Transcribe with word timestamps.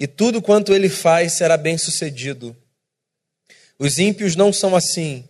e 0.00 0.08
tudo 0.08 0.42
quanto 0.42 0.74
ele 0.74 0.88
faz 0.88 1.34
será 1.34 1.56
bem-sucedido. 1.56 2.56
Os 3.78 4.00
ímpios 4.00 4.34
não 4.34 4.52
são 4.52 4.74
assim, 4.74 5.28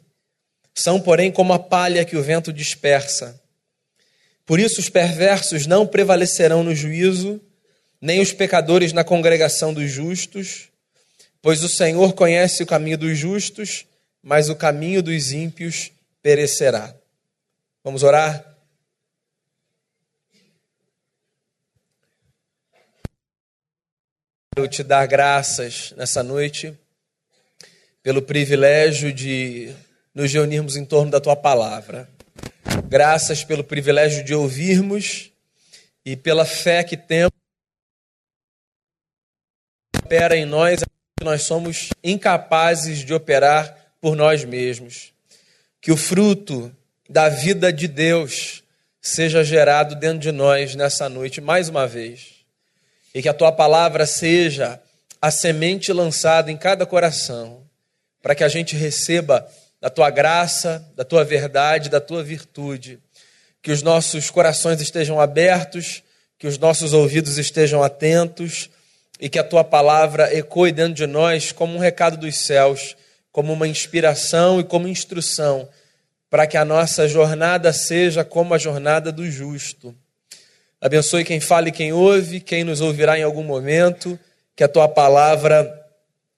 são, 0.74 0.98
porém, 0.98 1.30
como 1.30 1.52
a 1.52 1.58
palha 1.58 2.06
que 2.06 2.16
o 2.16 2.22
vento 2.22 2.50
dispersa. 2.52 3.38
Por 4.46 4.58
isso, 4.58 4.80
os 4.80 4.88
perversos 4.88 5.66
não 5.66 5.86
prevalecerão 5.86 6.64
no 6.64 6.74
juízo, 6.74 7.38
nem 8.00 8.20
os 8.20 8.32
pecadores 8.32 8.94
na 8.94 9.04
congregação 9.04 9.74
dos 9.74 9.90
justos, 9.90 10.68
pois 11.42 11.62
o 11.62 11.68
Senhor 11.68 12.14
conhece 12.14 12.62
o 12.62 12.66
caminho 12.66 12.96
dos 12.96 13.18
justos 13.18 13.84
mas 14.22 14.48
o 14.48 14.56
caminho 14.56 15.02
dos 15.02 15.32
ímpios 15.32 15.92
perecerá. 16.22 16.94
Vamos 17.82 18.02
orar? 18.02 18.49
Eu 24.56 24.66
te 24.66 24.82
dar 24.82 25.06
graças 25.06 25.92
nessa 25.96 26.24
noite 26.24 26.76
pelo 28.02 28.20
privilégio 28.20 29.12
de 29.12 29.72
nos 30.12 30.32
reunirmos 30.32 30.76
em 30.76 30.84
torno 30.84 31.08
da 31.08 31.20
tua 31.20 31.36
palavra. 31.36 32.10
Graças 32.88 33.44
pelo 33.44 33.62
privilégio 33.62 34.24
de 34.24 34.34
ouvirmos 34.34 35.30
e 36.04 36.16
pela 36.16 36.44
fé 36.44 36.82
que 36.82 36.96
temos 36.96 37.30
opera 39.96 40.36
em 40.36 40.44
nós, 40.44 40.80
nós 41.22 41.42
somos 41.42 41.90
incapazes 42.02 43.04
de 43.04 43.14
operar 43.14 43.94
por 44.00 44.16
nós 44.16 44.44
mesmos. 44.44 45.12
Que 45.80 45.92
o 45.92 45.96
fruto 45.96 46.74
da 47.08 47.28
vida 47.28 47.72
de 47.72 47.86
Deus 47.86 48.64
seja 49.00 49.44
gerado 49.44 49.94
dentro 49.94 50.18
de 50.18 50.32
nós 50.32 50.74
nessa 50.74 51.08
noite, 51.08 51.40
mais 51.40 51.68
uma 51.68 51.86
vez. 51.86 52.39
E 53.14 53.22
que 53.22 53.28
a 53.28 53.34
tua 53.34 53.52
palavra 53.52 54.06
seja 54.06 54.80
a 55.20 55.30
semente 55.30 55.92
lançada 55.92 56.50
em 56.50 56.56
cada 56.56 56.86
coração, 56.86 57.62
para 58.22 58.34
que 58.34 58.44
a 58.44 58.48
gente 58.48 58.76
receba 58.76 59.46
da 59.80 59.90
tua 59.90 60.10
graça, 60.10 60.86
da 60.94 61.04
tua 61.04 61.24
verdade, 61.24 61.88
da 61.88 62.00
tua 62.00 62.22
virtude. 62.22 62.98
Que 63.62 63.72
os 63.72 63.82
nossos 63.82 64.30
corações 64.30 64.80
estejam 64.80 65.20
abertos, 65.20 66.02
que 66.38 66.46
os 66.46 66.56
nossos 66.56 66.92
ouvidos 66.92 67.38
estejam 67.38 67.82
atentos 67.82 68.70
e 69.18 69.28
que 69.28 69.38
a 69.38 69.44
tua 69.44 69.62
palavra 69.62 70.34
ecoe 70.34 70.72
dentro 70.72 70.94
de 70.94 71.06
nós 71.06 71.52
como 71.52 71.74
um 71.74 71.78
recado 71.78 72.16
dos 72.16 72.36
céus 72.36 72.96
como 73.32 73.52
uma 73.52 73.68
inspiração 73.68 74.60
e 74.60 74.64
como 74.64 74.88
instrução 74.88 75.68
para 76.28 76.46
que 76.46 76.56
a 76.56 76.64
nossa 76.64 77.08
jornada 77.08 77.72
seja 77.72 78.24
como 78.24 78.54
a 78.54 78.58
jornada 78.58 79.10
do 79.10 79.28
justo. 79.28 79.94
Abençoe 80.80 81.24
quem 81.24 81.40
fala 81.40 81.68
e 81.68 81.72
quem 81.72 81.92
ouve, 81.92 82.40
quem 82.40 82.64
nos 82.64 82.80
ouvirá 82.80 83.18
em 83.18 83.22
algum 83.22 83.42
momento, 83.42 84.18
que 84.56 84.64
a 84.64 84.68
tua 84.68 84.88
palavra 84.88 85.70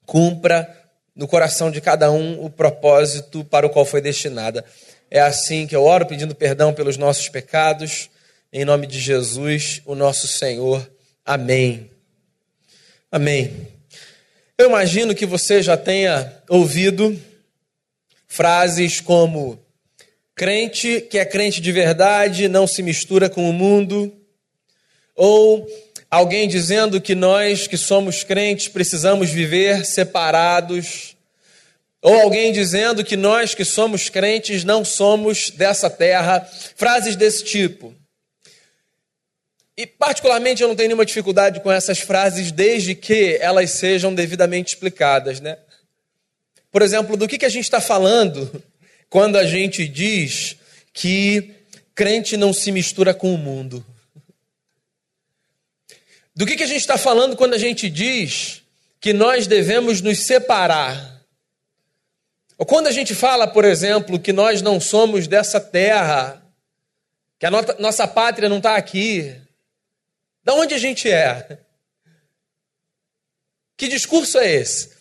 cumpra 0.04 0.68
no 1.14 1.28
coração 1.28 1.70
de 1.70 1.80
cada 1.80 2.10
um 2.10 2.44
o 2.44 2.50
propósito 2.50 3.44
para 3.44 3.66
o 3.66 3.70
qual 3.70 3.84
foi 3.84 4.00
destinada. 4.00 4.64
É 5.08 5.20
assim 5.20 5.66
que 5.66 5.76
eu 5.76 5.84
oro 5.84 6.06
pedindo 6.06 6.34
perdão 6.34 6.74
pelos 6.74 6.96
nossos 6.96 7.28
pecados, 7.28 8.10
em 8.52 8.64
nome 8.64 8.86
de 8.86 8.98
Jesus, 8.98 9.80
o 9.84 9.94
nosso 9.94 10.26
Senhor. 10.26 10.90
Amém. 11.24 11.90
Amém. 13.12 13.68
Eu 14.58 14.68
imagino 14.68 15.14
que 15.14 15.26
você 15.26 15.62
já 15.62 15.76
tenha 15.76 16.32
ouvido 16.48 17.16
frases 18.26 19.00
como: 19.00 19.64
crente 20.34 21.00
que 21.00 21.18
é 21.18 21.24
crente 21.24 21.60
de 21.60 21.70
verdade 21.70 22.48
não 22.48 22.66
se 22.66 22.82
mistura 22.82 23.28
com 23.28 23.48
o 23.48 23.52
mundo, 23.52 24.12
ou 25.14 25.66
alguém 26.10 26.48
dizendo 26.48 27.00
que 27.00 27.14
nós 27.14 27.66
que 27.66 27.76
somos 27.76 28.22
crentes 28.24 28.68
precisamos 28.68 29.30
viver 29.30 29.84
separados, 29.84 31.16
ou 32.02 32.20
alguém 32.20 32.52
dizendo 32.52 33.04
que 33.04 33.16
nós 33.16 33.54
que 33.54 33.64
somos 33.64 34.08
crentes 34.08 34.64
não 34.64 34.84
somos 34.84 35.50
dessa 35.50 35.88
terra, 35.88 36.40
frases 36.76 37.14
desse 37.14 37.44
tipo. 37.44 37.94
E, 39.76 39.86
particularmente, 39.86 40.62
eu 40.62 40.68
não 40.68 40.76
tenho 40.76 40.88
nenhuma 40.88 41.06
dificuldade 41.06 41.60
com 41.60 41.72
essas 41.72 41.98
frases, 41.98 42.52
desde 42.52 42.94
que 42.94 43.38
elas 43.40 43.70
sejam 43.70 44.14
devidamente 44.14 44.74
explicadas, 44.74 45.40
né? 45.40 45.56
Por 46.70 46.82
exemplo, 46.82 47.16
do 47.16 47.26
que, 47.26 47.38
que 47.38 47.46
a 47.46 47.50
gente 47.50 47.64
está 47.64 47.80
falando 47.80 48.62
quando 49.08 49.36
a 49.36 49.44
gente 49.44 49.86
diz 49.88 50.56
que 50.92 51.54
crente 51.94 52.36
não 52.36 52.52
se 52.52 52.70
mistura 52.70 53.14
com 53.14 53.34
o 53.34 53.38
mundo? 53.38 53.84
Do 56.34 56.46
que, 56.46 56.56
que 56.56 56.62
a 56.62 56.66
gente 56.66 56.80
está 56.80 56.96
falando 56.96 57.36
quando 57.36 57.54
a 57.54 57.58
gente 57.58 57.90
diz 57.90 58.62
que 59.00 59.12
nós 59.12 59.46
devemos 59.46 60.00
nos 60.00 60.26
separar? 60.26 61.22
Ou 62.56 62.64
quando 62.64 62.86
a 62.86 62.92
gente 62.92 63.14
fala, 63.14 63.46
por 63.46 63.64
exemplo, 63.64 64.18
que 64.18 64.32
nós 64.32 64.62
não 64.62 64.80
somos 64.80 65.26
dessa 65.26 65.60
terra, 65.60 66.42
que 67.38 67.44
a 67.44 67.50
nossa 67.78 68.06
pátria 68.06 68.48
não 68.48 68.58
está 68.58 68.76
aqui, 68.76 69.36
da 70.44 70.54
onde 70.54 70.74
a 70.74 70.78
gente 70.78 71.10
é? 71.10 71.58
Que 73.76 73.88
discurso 73.88 74.38
é 74.38 74.50
esse? 74.54 74.96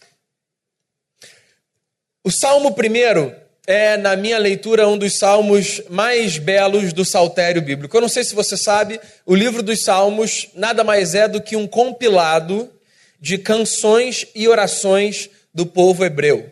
O 2.24 2.32
Salmo 2.32 2.74
primeiro 2.74 3.36
é, 3.72 3.96
na 3.96 4.18
minha 4.18 4.38
leitura, 4.38 4.86
um 4.86 4.98
dos 4.98 5.18
salmos 5.18 5.82
mais 5.90 6.38
belos 6.38 6.92
do 6.92 7.06
saltério 7.06 7.62
bíblico. 7.62 7.96
Eu 7.96 8.02
não 8.02 8.10
sei 8.10 8.22
se 8.22 8.36
você 8.36 8.58
sabe, 8.58 9.00
o 9.26 9.34
livro 9.34 9.64
dos 9.64 9.84
Salmos 9.84 10.50
nada 10.54 10.84
mais 10.84 11.16
é 11.16 11.26
do 11.26 11.42
que 11.42 11.56
um 11.56 11.66
compilado 11.66 12.70
de 13.18 13.38
canções 13.38 14.28
e 14.36 14.46
orações 14.46 15.30
do 15.54 15.66
povo 15.66 16.04
hebreu. 16.04 16.52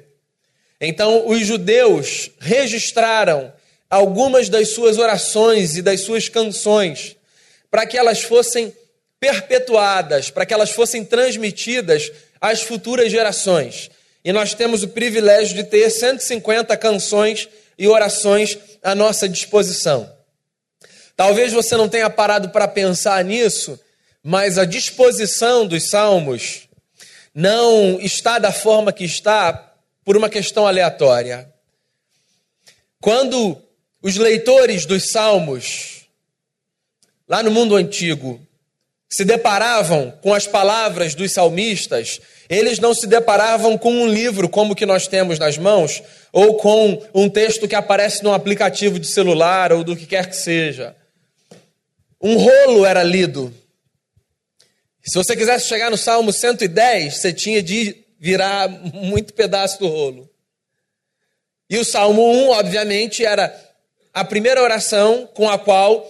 Então, 0.80 1.28
os 1.28 1.46
judeus 1.46 2.32
registraram 2.40 3.52
algumas 3.90 4.48
das 4.48 4.70
suas 4.70 4.98
orações 4.98 5.76
e 5.76 5.82
das 5.82 6.00
suas 6.02 6.30
canções 6.30 7.18
para 7.70 7.86
que 7.86 7.98
elas 7.98 8.22
fossem 8.22 8.74
perpetuadas, 9.20 10.30
para 10.30 10.46
que 10.46 10.54
elas 10.54 10.70
fossem 10.70 11.04
transmitidas 11.04 12.14
às 12.40 12.62
futuras 12.62 13.12
gerações. 13.12 13.92
E 14.24 14.34
nós 14.34 14.54
temos 14.54 14.84
o 14.84 14.90
privilégio 14.90 15.56
de 15.56 15.64
ter 15.64 15.90
150 15.90 16.76
canções 16.78 17.48
e 17.78 17.88
orações 17.88 18.58
à 18.84 18.94
nossa 18.94 19.28
disposição. 19.28 20.12
Talvez 21.16 21.54
você 21.54 21.76
não 21.76 21.90
tenha 21.90 22.10
parado 22.10 22.50
para 22.50 22.68
pensar 22.68 23.24
nisso, 23.24 23.80
mas 24.24 24.58
a 24.58 24.66
disposição 24.66 25.66
dos 25.66 25.90
salmos 25.90 26.68
não 27.34 28.00
está 28.02 28.40
da 28.40 28.52
forma 28.52 28.92
que 28.92 29.06
está 29.06 29.74
por 30.04 30.18
uma 30.18 30.30
questão 30.30 30.68
aleatória. 30.68 31.54
Quando 33.02 33.62
os 34.02 34.18
leitores 34.18 34.86
dos 34.86 35.12
salmos, 35.12 36.06
lá 37.28 37.42
no 37.44 37.52
mundo 37.52 37.76
antigo, 37.76 38.46
se 39.10 39.24
deparavam 39.24 40.12
com 40.22 40.34
as 40.34 40.46
palavras 40.46 41.16
dos 41.16 41.34
salmistas, 41.34 42.22
eles 42.50 42.80
não 42.80 42.96
se 42.96 43.06
deparavam 43.06 43.78
com 43.78 43.94
um 43.94 44.08
livro 44.08 44.50
como 44.50 44.74
o 44.74 44.76
que 44.76 44.86
nós 44.86 45.08
temos 45.08 45.38
nas 45.38 45.56
mãos, 45.56 46.02
ou 46.34 46.56
com 46.56 47.00
um 47.14 47.30
texto 47.30 47.68
que 47.68 47.76
aparece 47.76 48.24
num 48.24 48.34
aplicativo 48.34 49.00
de 49.00 49.06
celular 49.06 49.72
ou 49.72 49.84
do 49.84 49.96
que 49.96 50.08
quer 50.08 50.28
que 50.28 50.36
seja. 50.36 50.96
Um 52.20 52.38
rolo 52.38 52.86
era 52.86 53.04
lido. 53.04 53.54
Se 55.04 55.14
você 55.14 55.36
quisesse 55.36 55.68
chegar 55.68 55.92
no 55.92 55.98
Salmo 55.98 56.34
110, 56.34 57.14
você 57.14 57.32
tinha 57.32 57.62
de 57.62 57.96
virar 58.20 58.68
muito 58.68 59.34
pedaço 59.34 59.80
do 59.80 59.88
rolo. 59.88 60.30
E 61.70 61.78
o 61.78 61.86
Salmo 61.86 62.32
1, 62.32 62.50
obviamente, 62.50 63.24
era 63.24 63.56
a 64.12 64.26
primeira 64.26 64.62
oração 64.62 65.30
com 65.36 65.48
a 65.48 65.58
qual 65.58 66.06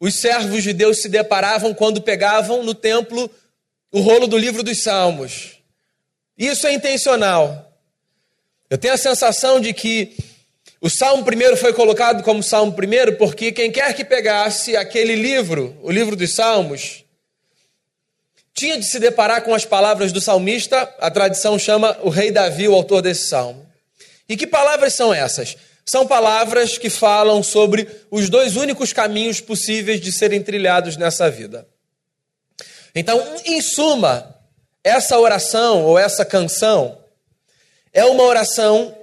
os 0.00 0.16
servos 0.16 0.64
de 0.64 0.72
Deus 0.72 1.00
se 1.00 1.08
deparavam 1.08 1.72
quando 1.72 2.02
pegavam 2.02 2.64
no 2.64 2.74
templo 2.74 3.30
o 3.92 4.00
rolo 4.00 4.26
do 4.26 4.36
livro 4.36 4.64
dos 4.64 4.82
Salmos. 4.82 5.55
Isso 6.36 6.66
é 6.66 6.72
intencional. 6.72 7.72
Eu 8.68 8.76
tenho 8.76 8.94
a 8.94 8.98
sensação 8.98 9.60
de 9.60 9.72
que 9.72 10.16
o 10.80 10.90
Salmo 10.90 11.24
primeiro 11.24 11.56
foi 11.56 11.72
colocado 11.72 12.22
como 12.22 12.42
Salmo 12.42 12.72
primeiro 12.72 13.16
porque 13.16 13.52
quem 13.52 13.70
quer 13.70 13.94
que 13.94 14.04
pegasse 14.04 14.76
aquele 14.76 15.14
livro, 15.14 15.76
o 15.82 15.90
livro 15.90 16.14
dos 16.14 16.34
Salmos, 16.34 17.04
tinha 18.56 18.78
de 18.78 18.86
se 18.86 18.98
deparar 18.98 19.42
com 19.42 19.54
as 19.54 19.64
palavras 19.64 20.12
do 20.12 20.20
salmista, 20.20 20.82
a 20.98 21.10
tradição 21.10 21.58
chama 21.58 21.96
o 22.02 22.08
rei 22.08 22.30
Davi, 22.30 22.66
o 22.66 22.74
autor 22.74 23.02
desse 23.02 23.28
salmo. 23.28 23.66
E 24.26 24.36
que 24.36 24.46
palavras 24.46 24.94
são 24.94 25.12
essas? 25.12 25.56
São 25.84 26.06
palavras 26.06 26.78
que 26.78 26.88
falam 26.88 27.42
sobre 27.42 27.86
os 28.10 28.30
dois 28.30 28.56
únicos 28.56 28.92
caminhos 28.94 29.40
possíveis 29.40 30.00
de 30.00 30.10
serem 30.10 30.42
trilhados 30.42 30.96
nessa 30.96 31.30
vida. 31.30 31.68
Então, 32.94 33.22
em 33.44 33.60
suma, 33.60 34.35
essa 34.86 35.18
oração 35.18 35.84
ou 35.84 35.98
essa 35.98 36.24
canção 36.24 36.96
é 37.92 38.04
uma 38.04 38.22
oração 38.22 38.96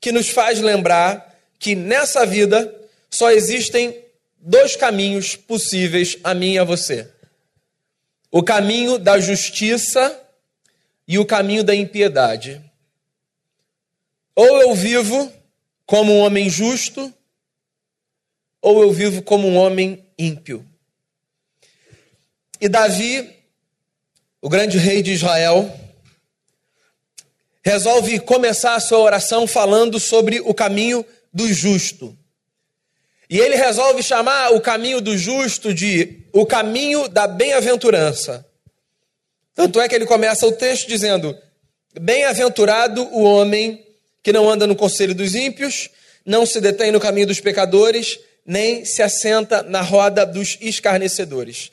que 0.00 0.12
nos 0.12 0.28
faz 0.28 0.60
lembrar 0.60 1.36
que 1.58 1.74
nessa 1.74 2.24
vida 2.24 2.72
só 3.10 3.32
existem 3.32 4.00
dois 4.38 4.76
caminhos 4.76 5.34
possíveis 5.34 6.16
a 6.22 6.34
mim 6.34 6.52
e 6.52 6.58
a 6.60 6.62
você: 6.62 7.10
o 8.30 8.44
caminho 8.44 8.96
da 8.96 9.18
justiça 9.18 10.16
e 11.08 11.18
o 11.18 11.26
caminho 11.26 11.64
da 11.64 11.74
impiedade. 11.74 12.62
Ou 14.36 14.62
eu 14.62 14.72
vivo 14.72 15.32
como 15.84 16.12
um 16.12 16.20
homem 16.20 16.48
justo, 16.48 17.12
ou 18.62 18.80
eu 18.82 18.92
vivo 18.92 19.20
como 19.20 19.48
um 19.48 19.56
homem 19.56 20.06
ímpio. 20.16 20.64
E 22.60 22.68
Davi, 22.68 23.43
o 24.44 24.48
grande 24.50 24.76
rei 24.76 25.00
de 25.00 25.10
Israel, 25.10 25.74
resolve 27.64 28.20
começar 28.20 28.74
a 28.74 28.80
sua 28.80 28.98
oração 28.98 29.46
falando 29.46 29.98
sobre 29.98 30.38
o 30.38 30.52
caminho 30.52 31.02
do 31.32 31.50
justo. 31.50 32.14
E 33.30 33.38
ele 33.38 33.56
resolve 33.56 34.02
chamar 34.02 34.52
o 34.52 34.60
caminho 34.60 35.00
do 35.00 35.16
justo 35.16 35.72
de 35.72 36.26
o 36.30 36.44
caminho 36.44 37.08
da 37.08 37.26
bem-aventurança. 37.26 38.44
Tanto 39.54 39.80
é 39.80 39.88
que 39.88 39.94
ele 39.94 40.04
começa 40.04 40.46
o 40.46 40.52
texto 40.52 40.88
dizendo: 40.88 41.34
Bem-aventurado 41.98 43.02
o 43.16 43.22
homem 43.22 43.82
que 44.22 44.30
não 44.30 44.46
anda 44.46 44.66
no 44.66 44.76
conselho 44.76 45.14
dos 45.14 45.34
ímpios, 45.34 45.88
não 46.22 46.44
se 46.44 46.60
detém 46.60 46.92
no 46.92 47.00
caminho 47.00 47.28
dos 47.28 47.40
pecadores, 47.40 48.18
nem 48.44 48.84
se 48.84 49.02
assenta 49.02 49.62
na 49.62 49.80
roda 49.80 50.26
dos 50.26 50.58
escarnecedores. 50.60 51.72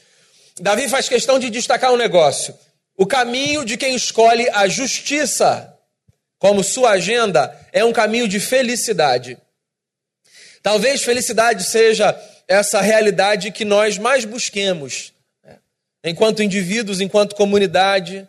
Davi 0.62 0.88
faz 0.88 1.10
questão 1.10 1.40
de 1.40 1.50
destacar 1.50 1.92
um 1.92 1.98
negócio: 1.98 2.56
o 2.96 3.06
caminho 3.06 3.66
de 3.66 3.78
quem 3.78 3.96
escolhe 3.96 4.50
a 4.52 4.68
justiça 4.68 5.78
como 6.38 6.64
sua 6.64 6.92
agenda 6.92 7.56
é 7.72 7.84
um 7.84 7.92
caminho 7.92 8.28
de 8.28 8.40
felicidade. 8.40 9.38
Talvez 10.62 11.04
felicidade 11.04 11.64
seja 11.64 12.20
essa 12.48 12.82
realidade 12.82 13.52
que 13.52 13.66
nós 13.66 13.98
mais 13.98 14.26
busquemos, 14.26 15.14
né? 15.44 15.58
enquanto 16.04 16.44
indivíduos, 16.44 17.02
enquanto 17.02 17.36
comunidade. 17.36 18.28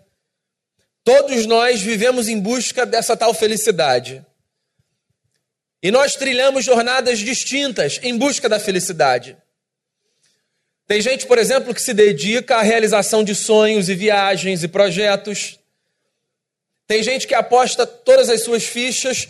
Todos 1.05 1.46
nós 1.46 1.81
vivemos 1.81 2.28
em 2.28 2.38
busca 2.38 2.87
dessa 2.87 3.17
tal 3.17 3.35
felicidade. 3.35 4.25
E 5.82 5.90
nós 5.90 6.14
trilhamos 6.14 6.64
jornadas 6.64 7.19
distintas 7.19 7.99
em 8.02 8.17
busca 8.17 8.49
da 8.49 8.61
felicidade. 8.61 9.37
Tem 10.92 11.00
gente, 11.00 11.24
por 11.26 11.38
exemplo, 11.38 11.72
que 11.72 11.80
se 11.80 11.94
dedica 11.94 12.56
à 12.56 12.62
realização 12.62 13.24
de 13.24 13.34
sonhos 13.34 13.88
e 13.88 13.94
viagens 13.94 14.62
e 14.62 14.68
projetos. 14.68 15.58
Tem 16.86 17.02
gente 17.02 17.26
que 17.26 17.32
aposta 17.32 17.86
todas 17.86 18.28
as 18.28 18.42
suas 18.42 18.64
fichas 18.64 19.26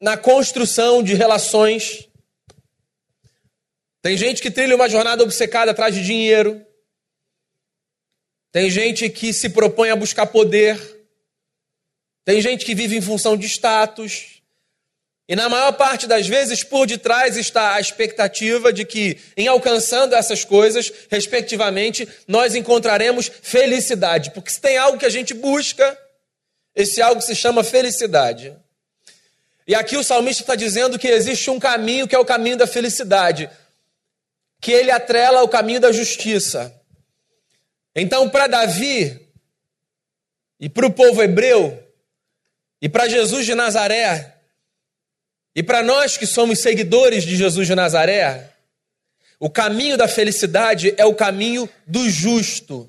na 0.00 0.16
construção 0.16 1.02
de 1.02 1.12
relações. 1.12 2.08
Tem 4.00 4.16
gente 4.16 4.40
que 4.40 4.50
trilha 4.50 4.74
uma 4.74 4.88
jornada 4.88 5.22
obcecada 5.22 5.72
atrás 5.72 5.94
de 5.94 6.02
dinheiro. 6.02 6.64
Tem 8.50 8.70
gente 8.70 9.10
que 9.10 9.34
se 9.34 9.50
propõe 9.50 9.90
a 9.90 9.96
buscar 9.96 10.24
poder. 10.24 10.80
Tem 12.24 12.40
gente 12.40 12.64
que 12.64 12.74
vive 12.74 12.96
em 12.96 13.02
função 13.02 13.36
de 13.36 13.44
status. 13.44 14.31
E 15.32 15.34
na 15.34 15.48
maior 15.48 15.72
parte 15.72 16.06
das 16.06 16.28
vezes, 16.28 16.62
por 16.62 16.86
detrás 16.86 17.38
está 17.38 17.76
a 17.76 17.80
expectativa 17.80 18.70
de 18.70 18.84
que, 18.84 19.18
em 19.34 19.48
alcançando 19.48 20.14
essas 20.14 20.44
coisas, 20.44 20.92
respectivamente, 21.08 22.06
nós 22.28 22.54
encontraremos 22.54 23.32
felicidade. 23.40 24.30
Porque 24.32 24.50
se 24.50 24.60
tem 24.60 24.76
algo 24.76 24.98
que 24.98 25.06
a 25.06 25.08
gente 25.10 25.32
busca, 25.32 25.98
esse 26.76 27.00
algo 27.00 27.22
se 27.22 27.34
chama 27.34 27.64
felicidade. 27.64 28.54
E 29.66 29.74
aqui 29.74 29.96
o 29.96 30.04
salmista 30.04 30.42
está 30.42 30.54
dizendo 30.54 30.98
que 30.98 31.08
existe 31.08 31.48
um 31.48 31.58
caminho 31.58 32.06
que 32.06 32.14
é 32.14 32.18
o 32.18 32.26
caminho 32.26 32.58
da 32.58 32.66
felicidade, 32.66 33.48
que 34.60 34.70
ele 34.70 34.90
atrela 34.90 35.40
ao 35.40 35.48
caminho 35.48 35.80
da 35.80 35.92
justiça. 35.92 36.78
Então, 37.96 38.28
para 38.28 38.48
Davi 38.48 39.18
e 40.60 40.68
para 40.68 40.84
o 40.84 40.92
povo 40.92 41.22
hebreu, 41.22 41.82
e 42.82 42.86
para 42.86 43.08
Jesus 43.08 43.46
de 43.46 43.54
Nazaré, 43.54 44.31
e 45.54 45.62
para 45.62 45.82
nós 45.82 46.16
que 46.16 46.26
somos 46.26 46.60
seguidores 46.60 47.24
de 47.24 47.36
Jesus 47.36 47.66
de 47.66 47.74
Nazaré, 47.74 48.50
o 49.38 49.50
caminho 49.50 49.96
da 49.96 50.08
felicidade 50.08 50.94
é 50.96 51.04
o 51.04 51.14
caminho 51.14 51.68
do 51.86 52.08
justo, 52.08 52.88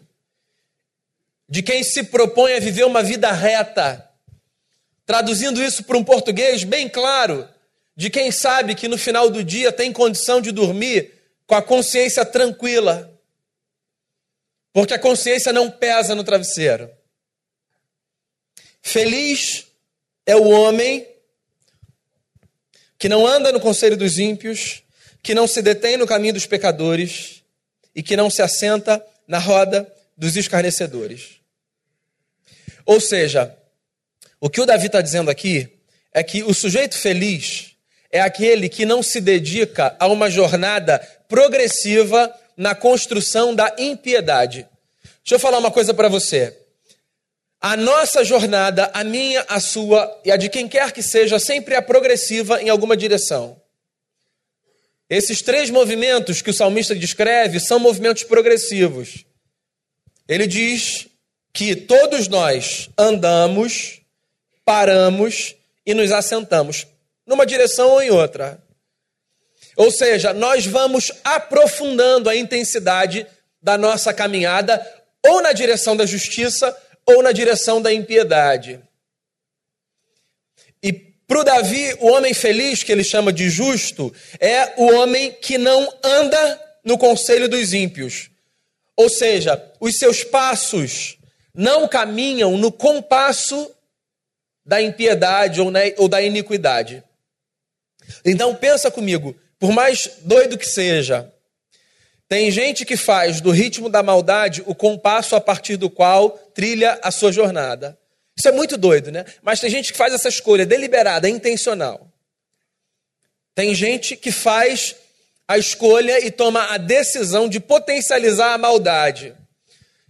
de 1.50 1.62
quem 1.62 1.83
se 1.83 2.04
propõe 2.04 2.54
a 2.54 2.60
viver 2.60 2.86
uma 2.86 3.04
vida 3.04 3.31
reta. 3.31 4.10
Traduzindo 5.06 5.62
isso 5.62 5.83
para 5.83 5.98
um 5.98 6.04
português 6.04 6.63
bem 6.63 6.88
claro, 6.88 7.50
de 7.95 8.10
quem 8.10 8.31
sabe 8.31 8.75
que 8.75 8.88
no 8.88 8.98
final 8.98 9.30
do 9.30 9.44
dia 9.44 9.71
tem 9.71 9.92
condição 9.92 10.39
de 10.39 10.51
dormir 10.51 11.12
com 11.45 11.56
a 11.56 11.62
consciência 11.62 12.25
tranquila, 12.25 13.13
porque 14.71 14.94
a 14.94 15.00
consciência 15.00 15.51
não 15.51 15.69
pesa 15.69 16.16
no 16.16 16.24
travesseiro. 16.24 16.89
Feliz 18.81 19.68
é 20.25 20.36
o 20.36 20.48
homem 20.50 21.12
que 23.03 23.09
não 23.09 23.27
anda 23.27 23.51
no 23.51 23.59
conselho 23.59 23.97
dos 23.97 24.17
ímpios, 24.17 24.81
que 25.21 25.35
não 25.35 25.45
se 25.45 25.61
detém 25.61 25.97
no 25.97 26.07
caminho 26.07 26.35
dos 26.35 26.45
pecadores 26.45 27.44
e 27.94 28.01
que 28.01 28.15
não 28.15 28.29
se 28.29 28.41
assenta 28.41 29.05
na 29.27 29.39
roda 29.39 29.94
dos 30.17 30.38
escarnecedores. 30.38 31.41
Ou 32.85 33.01
seja, 33.01 33.53
o 34.39 34.50
que 34.50 34.61
o 34.61 34.65
Davi 34.65 34.85
está 34.85 35.01
dizendo 35.01 35.29
aqui 35.29 35.67
é 36.13 36.23
que 36.23 36.44
o 36.44 36.53
sujeito 36.53 36.97
feliz 36.97 37.71
é 38.09 38.21
aquele 38.21 38.69
que 38.69 38.85
não 38.85 39.03
se 39.03 39.19
dedica 39.19 39.97
a 39.99 40.07
uma 40.07 40.31
jornada 40.31 40.97
progressiva 41.27 42.33
na 42.56 42.73
construção 42.73 43.53
da 43.53 43.75
impiedade. 43.77 44.65
Deixa 45.25 45.35
eu 45.35 45.39
falar 45.39 45.57
uma 45.57 45.71
coisa 45.71 45.94
para 45.94 46.07
você. 46.07 46.57
A 47.65 47.77
nossa 47.77 48.25
jornada, 48.25 48.92
a 48.94 49.06
minha, 49.06 49.45
a 49.48 49.57
sua 49.57 50.19
e 50.25 50.30
a 50.30 50.36
de 50.36 50.50
quem 50.50 50.68
quer 50.68 50.92
que 50.92 51.02
seja, 51.02 51.40
sempre 51.40 51.76
é 51.76 51.80
progressiva 51.80 52.61
em 52.61 52.68
alguma 52.68 52.97
direção. 52.97 53.56
Esses 55.09 55.42
três 55.42 55.69
movimentos 55.69 56.42
que 56.42 56.49
o 56.49 56.54
salmista 56.54 56.94
descreve 56.94 57.61
são 57.61 57.80
movimentos 57.80 58.23
progressivos. 58.23 59.23
Ele 60.28 60.45
diz 60.45 61.07
que 61.54 61.73
todos 61.73 62.28
nós 62.28 62.90
andamos, 62.97 64.02
paramos 64.66 65.56
e 65.85 65.94
nos 65.94 66.11
assentamos, 66.11 66.85
numa 67.26 67.45
direção 67.45 67.92
ou 67.92 68.02
em 68.02 68.11
outra. 68.11 68.61
Ou 69.78 69.90
seja, 69.90 70.33
nós 70.33 70.66
vamos 70.66 71.14
aprofundando 71.23 72.30
a 72.30 72.35
intensidade 72.35 73.26
da 73.61 73.78
nossa 73.78 74.14
caminhada, 74.14 74.85
ou 75.26 75.42
na 75.42 75.54
direção 75.54 75.95
da 75.95 76.06
justiça, 76.06 76.78
ou 77.06 77.22
na 77.22 77.31
direção 77.31 77.81
da 77.81 77.94
impiedade. 77.94 78.80
E 80.81 80.92
para 80.92 81.44
Davi, 81.44 81.95
o 82.00 82.07
homem 82.07 82.33
feliz, 82.33 82.83
que 82.83 82.92
ele 82.92 83.04
chama 83.04 83.31
de 83.31 83.50
justo, 83.50 84.14
é 84.40 84.74
o 84.78 84.92
homem 84.94 85.31
que 85.31 85.57
não 85.57 85.92
anda 86.04 86.62
no 86.83 86.98
conselho 86.98 87.48
dos 87.48 87.74
ímpios. 87.74 88.30
Ou 88.95 89.10
seja, 89.10 89.62
os 89.80 89.98
seus 89.98 90.24
passos 90.24 91.18
não 91.54 91.88
caminham 91.88 92.57
no 92.57 92.72
compasso 92.72 93.74
da 94.66 94.81
impiedade 94.81 95.62
ou, 95.62 95.72
ou 95.98 96.07
da 96.07 96.22
iniquidade. 96.22 97.04
Então 98.26 98.56
pensa 98.56 98.92
comigo, 98.92 99.36
por 99.60 99.72
mais 99.72 100.10
doido 100.22 100.57
que 100.57 100.66
seja, 100.66 101.31
tem 102.33 102.49
gente 102.49 102.83
que 102.83 102.97
faz 102.97 103.40
do 103.40 103.52
ritmo 103.52 103.87
da 103.87 104.02
maldade 104.02 104.63
o 104.66 104.73
compasso 104.73 105.35
a 105.35 105.40
partir 105.40 105.78
do 105.78 105.87
qual 105.87 106.31
trilha 106.31 106.99
a 107.04 107.11
sua 107.11 107.31
jornada. 107.31 107.95
Isso 108.35 108.47
é 108.47 108.52
muito 108.52 108.75
doido, 108.75 109.11
né? 109.11 109.23
Mas 109.44 109.59
tem 109.59 109.69
gente 109.69 109.92
que 109.92 109.97
faz 109.99 110.16
essa 110.16 110.30
escolha 110.30 110.66
deliberada, 110.66 111.30
intencional. 111.30 112.11
Tem 113.54 113.75
gente 113.75 114.16
que 114.16 114.31
faz 114.31 114.95
a 115.47 115.59
escolha 115.59 116.25
e 116.25 116.31
toma 116.31 116.73
a 116.73 116.78
decisão 116.78 117.47
de 117.47 117.59
potencializar 117.59 118.56
a 118.56 118.57
maldade 118.57 119.35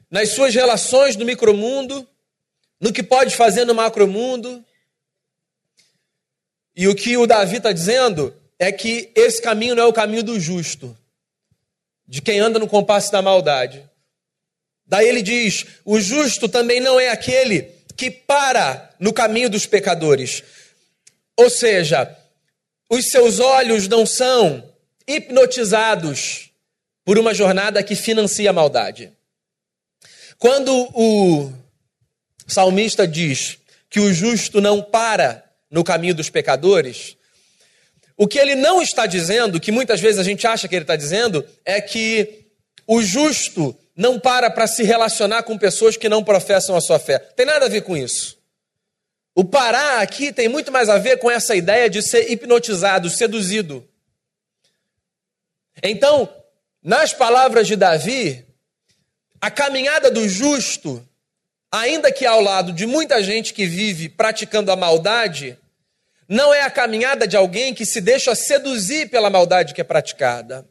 nas 0.10 0.30
suas 0.30 0.56
relações 0.56 1.18
no 1.18 1.26
micromundo, 1.26 2.08
no 2.80 2.94
que 2.94 3.04
pode 3.04 3.36
fazer 3.36 3.66
no 3.66 3.76
macromundo. 3.76 4.64
E 6.74 6.88
o 6.88 6.96
que 6.96 7.18
o 7.18 7.28
Davi 7.28 7.58
está 7.58 7.74
dizendo 7.74 8.34
é 8.58 8.72
que 8.72 9.12
esse 9.14 9.42
caminho 9.42 9.76
não 9.76 9.84
é 9.84 9.88
o 9.88 9.92
caminho 9.92 10.24
do 10.24 10.40
justo 10.40 10.98
de 12.08 12.22
quem 12.22 12.40
anda 12.40 12.60
no 12.60 12.68
compasso 12.68 13.12
da 13.12 13.22
maldade. 13.22 13.84
Daí 14.86 15.08
ele 15.08 15.22
diz: 15.22 15.66
o 15.86 16.00
justo 16.00 16.48
também 16.50 16.80
não 16.80 17.00
é 17.00 17.10
aquele 17.10 17.70
que 17.96 18.12
para 18.12 18.90
no 19.00 19.14
caminho 19.14 19.50
dos 19.50 19.66
pecadores. 19.66 20.44
Ou 21.38 21.50
seja, 21.50 22.16
os 22.90 23.10
seus 23.10 23.40
olhos 23.40 23.88
não 23.88 24.06
são 24.06 24.72
hipnotizados 25.08 26.52
por 27.04 27.18
uma 27.18 27.34
jornada 27.34 27.84
que 27.84 27.96
financia 27.96 28.50
a 28.50 28.54
maldade. 28.54 29.12
Quando 30.38 30.72
o 30.94 31.52
salmista 32.48 33.08
diz 33.08 33.58
que 33.90 34.00
o 34.00 34.14
justo 34.14 34.60
não 34.60 34.82
para 34.82 35.44
no 35.70 35.84
caminho 35.84 36.16
dos 36.16 36.30
pecadores, 36.30 37.18
o 38.24 38.28
que 38.28 38.40
ele 38.40 38.56
não 38.56 38.82
está 38.82 39.06
dizendo, 39.06 39.60
que 39.60 39.70
muitas 39.70 40.00
vezes 40.00 40.18
a 40.18 40.24
gente 40.24 40.48
acha 40.48 40.66
que 40.66 40.74
ele 40.74 40.86
está 40.86 40.96
dizendo, 40.96 41.46
é 41.66 41.82
que 41.82 42.46
o 42.88 43.02
justo 43.02 43.78
não 43.98 44.18
para 44.18 44.50
para 44.50 44.66
se 44.66 44.82
relacionar 44.82 45.44
com 45.44 45.58
pessoas 45.58 45.98
que 45.98 46.08
não 46.08 46.24
professam 46.24 46.74
a 46.74 46.80
sua 46.80 46.98
fé. 46.98 47.20
Tem 47.20 47.46
nada 47.46 47.66
a 47.66 47.70
ver 47.70 47.82
com 47.82 47.98
isso. 47.98 48.42
O 49.36 49.44
parar 49.44 50.02
aqui 50.02 50.32
tem 50.32 50.48
muito 50.48 50.72
mais 50.72 50.88
a 50.88 50.98
ver 50.98 51.18
com 51.18 51.30
essa 51.30 51.54
ideia 51.54 51.90
de 51.90 52.02
ser 52.02 52.32
hipnotizado, 52.32 53.10
seduzido. 53.10 53.86
Então, 55.84 56.34
nas 56.82 57.12
palavras 57.12 57.68
de 57.68 57.76
Davi, 57.76 58.46
a 59.42 59.52
caminhada 59.52 60.10
do 60.10 60.30
justo, 60.30 61.06
ainda 61.70 62.10
que 62.10 62.26
ao 62.26 62.40
lado 62.40 62.72
de 62.72 62.86
muita 62.86 63.22
gente 63.22 63.54
que 63.54 63.66
vive 63.66 64.08
praticando 64.08 64.72
a 64.72 64.78
maldade, 64.78 65.60
não 66.34 66.52
é 66.52 66.64
a 66.64 66.72
caminhada 66.72 67.28
de 67.28 67.38
alguém 67.38 67.76
que 67.76 67.86
se 67.86 68.02
deixa 68.02 68.34
seduzir 68.34 69.10
pela 69.10 69.30
maldade 69.30 69.74
que 69.74 69.82
é 69.82 69.84
praticada. 69.84 70.68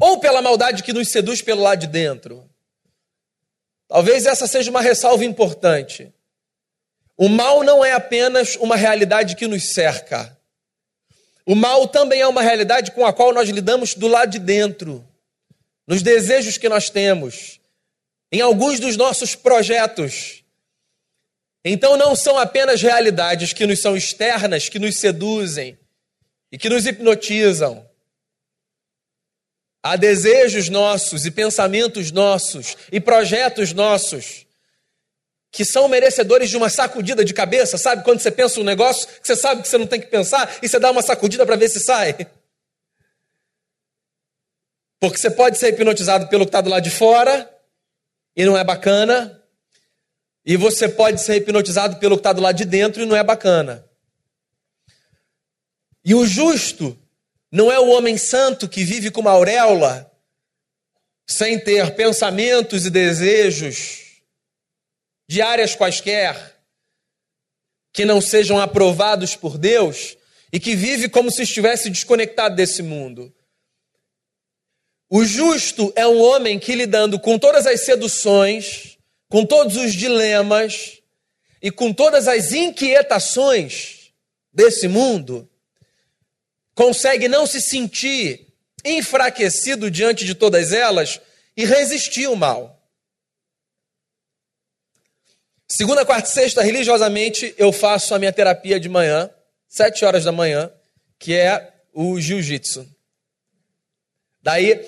Ou 0.00 0.18
pela 0.18 0.40
maldade 0.40 0.82
que 0.82 0.92
nos 0.92 1.10
seduz 1.10 1.42
pelo 1.42 1.60
lado 1.60 1.80
de 1.80 1.86
dentro. 1.86 2.48
Talvez 3.86 4.24
essa 4.24 4.46
seja 4.46 4.70
uma 4.70 4.80
ressalva 4.80 5.22
importante. 5.22 6.10
O 7.14 7.28
mal 7.28 7.62
não 7.62 7.84
é 7.84 7.92
apenas 7.92 8.56
uma 8.56 8.74
realidade 8.74 9.36
que 9.36 9.46
nos 9.46 9.74
cerca. 9.74 10.34
O 11.44 11.54
mal 11.54 11.86
também 11.86 12.22
é 12.22 12.26
uma 12.26 12.40
realidade 12.40 12.92
com 12.92 13.04
a 13.04 13.12
qual 13.12 13.34
nós 13.34 13.50
lidamos 13.50 13.94
do 13.94 14.08
lado 14.08 14.30
de 14.30 14.38
dentro, 14.38 15.06
nos 15.86 16.00
desejos 16.00 16.56
que 16.56 16.70
nós 16.70 16.88
temos, 16.88 17.60
em 18.30 18.40
alguns 18.40 18.80
dos 18.80 18.96
nossos 18.96 19.34
projetos. 19.34 20.41
Então 21.64 21.96
não 21.96 22.16
são 22.16 22.38
apenas 22.38 22.82
realidades 22.82 23.52
que 23.52 23.66
nos 23.66 23.80
são 23.80 23.96
externas, 23.96 24.68
que 24.68 24.78
nos 24.78 24.96
seduzem 24.98 25.78
e 26.50 26.58
que 26.58 26.68
nos 26.68 26.86
hipnotizam. 26.86 27.88
Há 29.82 29.96
desejos 29.96 30.68
nossos 30.68 31.24
e 31.24 31.30
pensamentos 31.30 32.10
nossos 32.10 32.76
e 32.90 33.00
projetos 33.00 33.72
nossos 33.72 34.46
que 35.50 35.64
são 35.64 35.86
merecedores 35.86 36.48
de 36.48 36.56
uma 36.56 36.70
sacudida 36.70 37.24
de 37.24 37.34
cabeça, 37.34 37.76
sabe? 37.76 38.02
Quando 38.02 38.20
você 38.20 38.30
pensa 38.30 38.58
um 38.58 38.64
negócio 38.64 39.06
que 39.06 39.26
você 39.26 39.36
sabe 39.36 39.60
que 39.60 39.68
você 39.68 39.76
não 39.76 39.86
tem 39.86 40.00
que 40.00 40.06
pensar 40.06 40.58
e 40.62 40.68
você 40.68 40.78
dá 40.78 40.90
uma 40.90 41.02
sacudida 41.02 41.44
para 41.44 41.56
ver 41.56 41.68
se 41.68 41.78
sai. 41.78 42.26
Porque 44.98 45.18
você 45.18 45.30
pode 45.30 45.58
ser 45.58 45.68
hipnotizado 45.68 46.26
pelo 46.28 46.46
que 46.46 46.48
está 46.48 46.60
do 46.60 46.70
lado 46.70 46.82
de 46.82 46.90
fora 46.90 47.50
e 48.34 48.44
não 48.46 48.56
é 48.56 48.64
bacana, 48.64 49.41
e 50.44 50.56
você 50.56 50.88
pode 50.88 51.22
ser 51.22 51.36
hipnotizado 51.36 51.96
pelo 51.96 52.16
que 52.16 52.20
está 52.20 52.32
do 52.32 52.42
lado 52.42 52.56
de 52.56 52.64
dentro 52.64 53.02
e 53.02 53.06
não 53.06 53.16
é 53.16 53.22
bacana. 53.22 53.88
E 56.04 56.14
o 56.14 56.26
justo 56.26 56.98
não 57.50 57.70
é 57.70 57.78
o 57.78 57.90
homem 57.90 58.16
santo 58.16 58.68
que 58.68 58.82
vive 58.82 59.10
com 59.10 59.20
uma 59.20 59.30
auréola, 59.30 60.10
sem 61.26 61.58
ter 61.58 61.94
pensamentos 61.94 62.84
e 62.84 62.90
desejos 62.90 64.22
de 65.28 65.40
áreas 65.40 65.76
quaisquer 65.76 66.56
que 67.92 68.04
não 68.04 68.20
sejam 68.20 68.58
aprovados 68.58 69.36
por 69.36 69.56
Deus 69.56 70.16
e 70.52 70.58
que 70.58 70.74
vive 70.74 71.08
como 71.08 71.30
se 71.30 71.42
estivesse 71.42 71.88
desconectado 71.88 72.56
desse 72.56 72.82
mundo. 72.82 73.32
O 75.08 75.24
justo 75.24 75.92
é 75.94 76.06
um 76.06 76.20
homem 76.20 76.58
que, 76.58 76.74
lidando 76.74 77.20
com 77.20 77.38
todas 77.38 77.66
as 77.66 77.82
seduções, 77.82 78.91
com 79.32 79.46
todos 79.46 79.78
os 79.78 79.94
dilemas 79.94 80.98
e 81.62 81.70
com 81.70 81.90
todas 81.90 82.28
as 82.28 82.52
inquietações 82.52 84.12
desse 84.52 84.86
mundo, 84.86 85.48
consegue 86.74 87.28
não 87.28 87.46
se 87.46 87.58
sentir 87.58 88.48
enfraquecido 88.84 89.90
diante 89.90 90.26
de 90.26 90.34
todas 90.34 90.74
elas 90.74 91.18
e 91.56 91.64
resistir 91.64 92.26
ao 92.26 92.36
mal. 92.36 92.78
Segunda, 95.66 96.04
quarta 96.04 96.28
e 96.28 96.32
sexta, 96.32 96.60
religiosamente, 96.60 97.54
eu 97.56 97.72
faço 97.72 98.14
a 98.14 98.18
minha 98.18 98.34
terapia 98.34 98.78
de 98.78 98.90
manhã, 98.90 99.30
sete 99.66 100.04
horas 100.04 100.24
da 100.24 100.32
manhã, 100.32 100.70
que 101.18 101.32
é 101.32 101.72
o 101.94 102.20
jiu-jitsu. 102.20 102.86
Daí, 104.42 104.86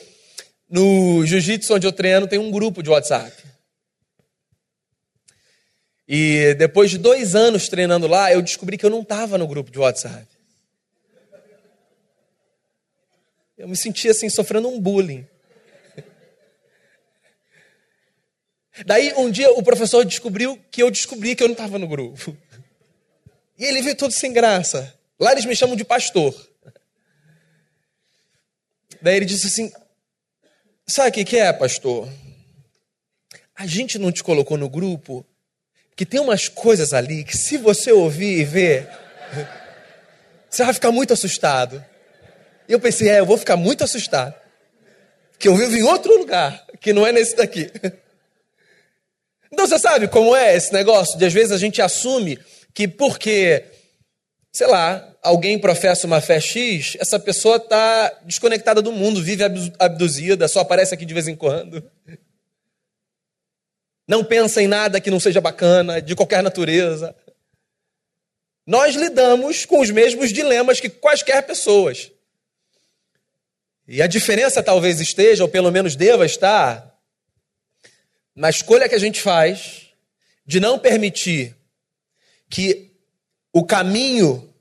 no 0.69 1.25
jiu-jitsu 1.25 1.73
onde 1.73 1.87
eu 1.87 1.93
treino, 1.93 2.29
tem 2.29 2.39
um 2.39 2.51
grupo 2.51 2.83
de 2.83 2.91
WhatsApp. 2.91 3.54
E 6.07 6.55
depois 6.55 6.91
de 6.91 6.99
dois 6.99 7.35
anos 7.35 7.69
treinando 7.69 8.07
lá, 8.07 8.33
eu 8.33 8.43
descobri 8.43 8.77
que 8.77 8.85
eu 8.85 8.91
não 8.91 9.01
estava 9.01 9.39
no 9.39 9.47
grupo 9.47 9.71
de 9.71 9.79
WhatsApp. 9.79 10.27
Eu 13.57 13.69
me 13.69 13.77
sentia 13.77 14.11
assim, 14.11 14.29
sofrendo 14.29 14.69
um 14.69 14.81
bullying. 14.81 15.27
Daí, 18.85 19.15
um 19.17 19.31
dia, 19.31 19.51
o 19.53 19.63
professor 19.63 20.05
descobriu 20.05 20.59
que 20.71 20.83
eu 20.83 20.91
descobri 20.91 21.37
que 21.37 21.43
eu 21.43 21.49
não 21.49 21.53
estava 21.55 21.79
no 21.79 21.87
grupo. 21.87 22.37
E 23.57 23.65
ele 23.65 23.83
veio 23.83 23.97
todo 23.97 24.13
sem 24.13 24.33
graça. 24.33 24.93
Lá 25.19 25.31
eles 25.31 25.45
me 25.45 25.55
chamam 25.55 25.77
de 25.77 25.85
pastor. 25.85 26.35
Daí 29.01 29.17
ele 29.17 29.25
disse 29.25 29.47
assim: 29.47 29.73
Sabe 30.87 31.11
o 31.11 31.13
que, 31.13 31.25
que 31.25 31.37
é, 31.37 31.53
pastor? 31.53 32.13
A 33.55 33.67
gente 33.67 33.97
não 33.97 34.11
te 34.11 34.25
colocou 34.25 34.59
no 34.59 34.69
grupo 34.69 35.25
que 35.97 36.05
tem 36.05 36.21
umas 36.21 36.49
coisas 36.49 36.93
ali 36.93 37.25
que, 37.25 37.37
se 37.37 37.57
você 37.57 37.93
ouvir 37.93 38.41
e 38.41 38.45
ver, 38.45 38.89
você 40.51 40.65
vai 40.65 40.75
ficar 40.75 40.91
muito 40.91 41.13
assustado. 41.13 41.85
E 42.69 42.73
eu 42.73 42.81
pensei, 42.81 43.09
é, 43.09 43.21
eu 43.21 43.27
vou 43.27 43.39
ficar 43.39 43.57
muito 43.57 43.85
assustado. 43.85 44.35
Que 45.39 45.49
eu 45.49 45.57
vivo 45.57 45.77
em 45.77 45.83
outro 45.83 46.17
lugar, 46.17 46.65
que 46.81 46.93
não 46.93 47.07
é 47.07 47.13
nesse 47.13 47.37
daqui. 47.37 47.71
Então 49.53 49.69
você 49.69 49.79
sabe 49.79 50.09
como 50.09 50.35
é 50.35 50.57
esse 50.57 50.73
negócio 50.73 51.17
de 51.17 51.25
às 51.25 51.33
vezes 51.33 51.53
a 51.53 51.59
gente 51.59 51.81
assume 51.81 52.39
que 52.75 52.89
porque, 52.89 53.65
sei 54.53 54.67
lá, 54.67 55.15
alguém 55.23 55.59
professa 55.61 56.09
uma 56.09 56.21
fé 56.21 56.41
X, 56.41 56.97
essa 56.99 57.21
pessoa 57.21 57.57
está 57.57 58.19
desconectada 58.25 58.83
do 58.83 58.91
mundo, 58.91 59.23
vive 59.23 59.45
abduzida, 59.79 60.49
só 60.49 60.61
aparece 60.61 60.93
aqui 60.93 61.05
de 61.05 61.15
vez 61.15 61.29
em 61.29 61.37
quando. 61.37 61.89
Não 64.07 64.23
pensa 64.23 64.63
em 64.63 64.67
nada 64.67 65.01
que 65.01 65.11
não 65.11 65.19
seja 65.19 65.41
bacana, 65.41 66.01
de 66.01 66.15
qualquer 66.15 66.43
natureza. 66.43 67.15
Nós 68.67 68.95
lidamos 68.95 69.65
com 69.65 69.81
os 69.81 69.91
mesmos 69.91 70.33
dilemas 70.33 70.81
que 70.81 70.89
quaisquer 70.89 71.47
pessoas. 71.47 72.11
E 73.87 74.01
a 74.01 74.07
diferença 74.07 74.63
talvez 74.63 75.01
esteja, 75.01 75.43
ou 75.45 75.49
pelo 75.49 75.71
menos 75.71 75.97
deva 75.97 76.25
estar, 76.25 76.99
na 78.35 78.51
escolha 78.51 78.89
que 78.89 78.95
a 78.95 78.99
gente 78.99 79.21
faz 79.21 79.91
de 80.47 80.61
não 80.61 80.79
permitir 80.79 81.57
que 82.49 82.93
o 83.53 83.65
caminho 83.65 84.53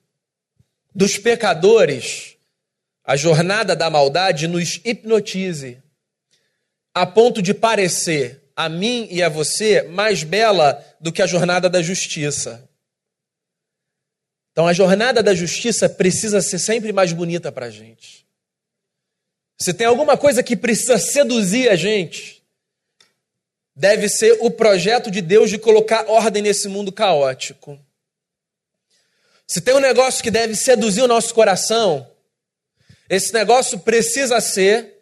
dos 0.94 1.18
pecadores, 1.18 2.38
a 3.04 3.16
jornada 3.16 3.76
da 3.76 3.90
maldade, 3.90 4.48
nos 4.48 4.80
hipnotize, 4.84 5.82
a 6.94 7.06
ponto 7.06 7.42
de 7.42 7.54
parecer 7.54 8.43
a 8.56 8.70
mim 8.70 9.08
e 9.10 9.22
a 9.22 9.30
você 9.30 9.84
mais 9.84 10.24
bela 10.24 10.84
do 11.00 11.12
que 11.12 11.22
a 11.22 11.28
jornada 11.28 11.70
da 11.70 11.82
justiça. 11.82 12.70
Então, 14.52 14.68
a 14.68 14.74
jornada 14.74 15.24
da 15.24 15.34
justiça 15.34 15.90
precisa 15.90 16.42
ser 16.42 16.60
sempre 16.60 16.94
mais 16.94 17.12
bonita 17.12 17.52
para 17.52 17.66
a 17.66 17.72
gente. 17.72 18.28
Se 19.60 19.74
tem 19.74 19.88
alguma 19.88 20.16
coisa 20.16 20.44
que 20.44 20.56
precisa 20.56 21.00
seduzir 21.00 21.70
a 21.70 21.76
gente, 21.76 22.44
deve 23.76 24.08
ser 24.08 24.38
o 24.42 24.52
projeto 24.52 25.10
de 25.10 25.22
Deus 25.22 25.50
de 25.50 25.58
colocar 25.58 26.06
ordem 26.08 26.44
nesse 26.44 26.68
mundo 26.68 26.92
caótico. 26.92 27.80
Se 29.48 29.60
tem 29.62 29.74
um 29.74 29.80
negócio 29.80 30.24
que 30.24 30.30
deve 30.30 30.56
seduzir 30.56 31.02
o 31.02 31.08
nosso 31.08 31.34
coração, 31.34 32.08
esse 33.10 33.34
negócio 33.34 33.80
precisa 33.80 34.40
ser 34.40 34.94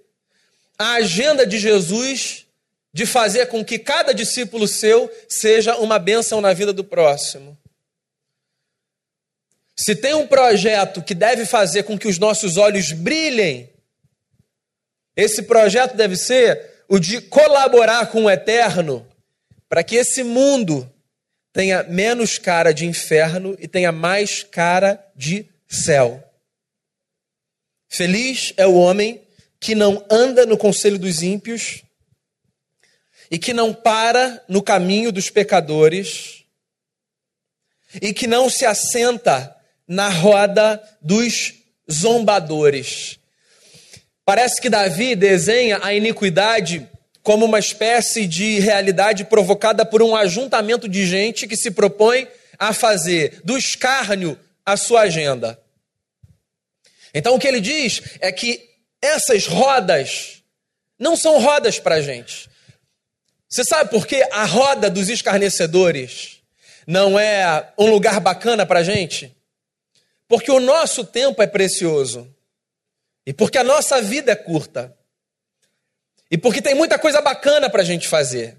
a 0.77 0.93
agenda 0.93 1.45
de 1.45 1.59
Jesus 1.59 2.47
de 2.93 3.05
fazer 3.05 3.47
com 3.47 3.63
que 3.63 3.79
cada 3.79 4.13
discípulo 4.13 4.67
seu 4.67 5.11
seja 5.27 5.77
uma 5.77 5.97
bênção 5.97 6.41
na 6.41 6.53
vida 6.53 6.73
do 6.73 6.83
próximo. 6.83 7.57
Se 9.75 9.95
tem 9.95 10.13
um 10.13 10.27
projeto 10.27 11.01
que 11.01 11.15
deve 11.15 11.45
fazer 11.45 11.83
com 11.83 11.97
que 11.97 12.07
os 12.07 12.19
nossos 12.19 12.57
olhos 12.57 12.91
brilhem 12.91 13.71
esse 15.15 15.43
projeto 15.43 15.95
deve 15.95 16.15
ser 16.15 16.83
o 16.87 16.99
de 16.99 17.21
colaborar 17.21 18.07
com 18.07 18.25
o 18.25 18.29
eterno 18.29 19.07
para 19.67 19.83
que 19.83 19.95
esse 19.95 20.23
mundo 20.23 20.91
tenha 21.53 21.83
menos 21.83 22.37
cara 22.37 22.73
de 22.73 22.85
inferno 22.85 23.55
e 23.59 23.67
tenha 23.67 23.91
mais 23.91 24.43
cara 24.43 25.05
de 25.15 25.45
céu. 25.67 26.23
Feliz 27.89 28.53
é 28.55 28.65
o 28.65 28.75
homem 28.75 29.21
que 29.59 29.75
não 29.75 30.03
anda 30.09 30.45
no 30.45 30.57
conselho 30.57 30.97
dos 30.97 31.21
ímpios 31.21 31.83
e 33.31 33.39
que 33.39 33.53
não 33.53 33.73
para 33.73 34.43
no 34.49 34.61
caminho 34.61 35.09
dos 35.09 35.29
pecadores 35.29 36.43
e 38.01 38.13
que 38.13 38.27
não 38.27 38.49
se 38.49 38.65
assenta 38.65 39.55
na 39.87 40.09
roda 40.09 40.81
dos 41.01 41.53
zombadores. 41.89 43.17
Parece 44.25 44.61
que 44.61 44.69
Davi 44.69 45.15
desenha 45.15 45.79
a 45.81 45.93
iniquidade 45.93 46.87
como 47.23 47.45
uma 47.45 47.59
espécie 47.59 48.27
de 48.27 48.59
realidade 48.59 49.25
provocada 49.25 49.85
por 49.85 50.01
um 50.01 50.15
ajuntamento 50.15 50.89
de 50.89 51.05
gente 51.05 51.47
que 51.47 51.55
se 51.55 51.71
propõe 51.71 52.27
a 52.59 52.73
fazer 52.73 53.41
do 53.43 53.57
escárnio 53.57 54.37
a 54.65 54.75
sua 54.75 55.01
agenda. 55.01 55.59
Então 57.13 57.35
o 57.35 57.39
que 57.39 57.47
ele 57.47 57.61
diz 57.61 58.01
é 58.19 58.31
que 58.31 58.69
essas 59.01 59.47
rodas 59.47 60.43
não 60.99 61.15
são 61.15 61.39
rodas 61.39 61.79
para 61.79 61.95
a 61.95 62.01
gente. 62.01 62.50
Você 63.51 63.65
sabe 63.65 63.89
por 63.89 64.07
que 64.07 64.23
a 64.31 64.45
roda 64.45 64.89
dos 64.89 65.09
escarnecedores 65.09 66.41
não 66.87 67.19
é 67.19 67.73
um 67.77 67.91
lugar 67.91 68.21
bacana 68.21 68.65
para 68.65 68.79
a 68.79 68.83
gente? 68.83 69.35
Porque 70.25 70.49
o 70.49 70.61
nosso 70.61 71.03
tempo 71.03 71.41
é 71.41 71.47
precioso. 71.47 72.33
E 73.25 73.33
porque 73.33 73.57
a 73.57 73.63
nossa 73.63 74.01
vida 74.01 74.31
é 74.31 74.35
curta. 74.37 74.95
E 76.31 76.37
porque 76.37 76.61
tem 76.61 76.73
muita 76.73 76.97
coisa 76.97 77.19
bacana 77.19 77.69
para 77.69 77.81
a 77.81 77.85
gente 77.85 78.07
fazer. 78.07 78.55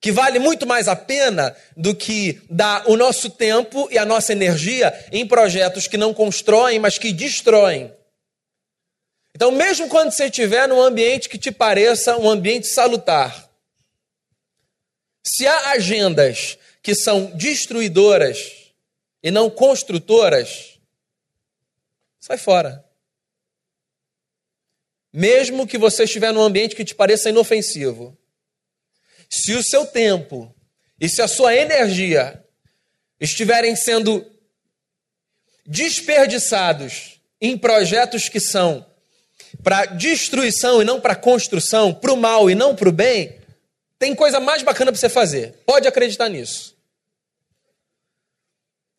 Que 0.00 0.10
vale 0.10 0.38
muito 0.38 0.66
mais 0.66 0.88
a 0.88 0.96
pena 0.96 1.54
do 1.76 1.94
que 1.94 2.40
dar 2.48 2.88
o 2.88 2.96
nosso 2.96 3.28
tempo 3.28 3.86
e 3.90 3.98
a 3.98 4.06
nossa 4.06 4.32
energia 4.32 4.94
em 5.12 5.28
projetos 5.28 5.86
que 5.86 5.98
não 5.98 6.14
constroem, 6.14 6.78
mas 6.78 6.96
que 6.96 7.12
destroem. 7.12 7.92
Então, 9.34 9.52
mesmo 9.52 9.90
quando 9.90 10.10
você 10.10 10.24
estiver 10.24 10.66
num 10.66 10.80
ambiente 10.80 11.28
que 11.28 11.36
te 11.36 11.52
pareça 11.52 12.16
um 12.16 12.30
ambiente 12.30 12.66
salutar, 12.66 13.45
se 15.26 15.46
há 15.46 15.70
agendas 15.70 16.56
que 16.82 16.94
são 16.94 17.26
destruidoras 17.36 18.72
e 19.22 19.30
não 19.30 19.50
construtoras, 19.50 20.78
sai 22.20 22.38
fora. 22.38 22.84
Mesmo 25.12 25.66
que 25.66 25.78
você 25.78 26.04
estiver 26.04 26.32
num 26.32 26.42
ambiente 26.42 26.76
que 26.76 26.84
te 26.84 26.94
pareça 26.94 27.30
inofensivo, 27.30 28.16
se 29.28 29.54
o 29.54 29.62
seu 29.64 29.84
tempo 29.84 30.54
e 31.00 31.08
se 31.08 31.20
a 31.20 31.26
sua 31.26 31.56
energia 31.56 32.44
estiverem 33.18 33.74
sendo 33.74 34.24
desperdiçados 35.66 37.20
em 37.40 37.58
projetos 37.58 38.28
que 38.28 38.38
são 38.38 38.86
para 39.62 39.86
destruição 39.86 40.80
e 40.80 40.84
não 40.84 41.00
para 41.00 41.16
construção, 41.16 41.92
para 41.92 42.12
o 42.12 42.16
mal 42.16 42.48
e 42.48 42.54
não 42.54 42.76
para 42.76 42.88
o 42.88 42.92
bem, 42.92 43.36
tem 43.98 44.14
coisa 44.14 44.38
mais 44.40 44.62
bacana 44.62 44.92
para 44.92 45.00
você 45.00 45.08
fazer. 45.08 45.54
Pode 45.64 45.88
acreditar 45.88 46.28
nisso. 46.28 46.76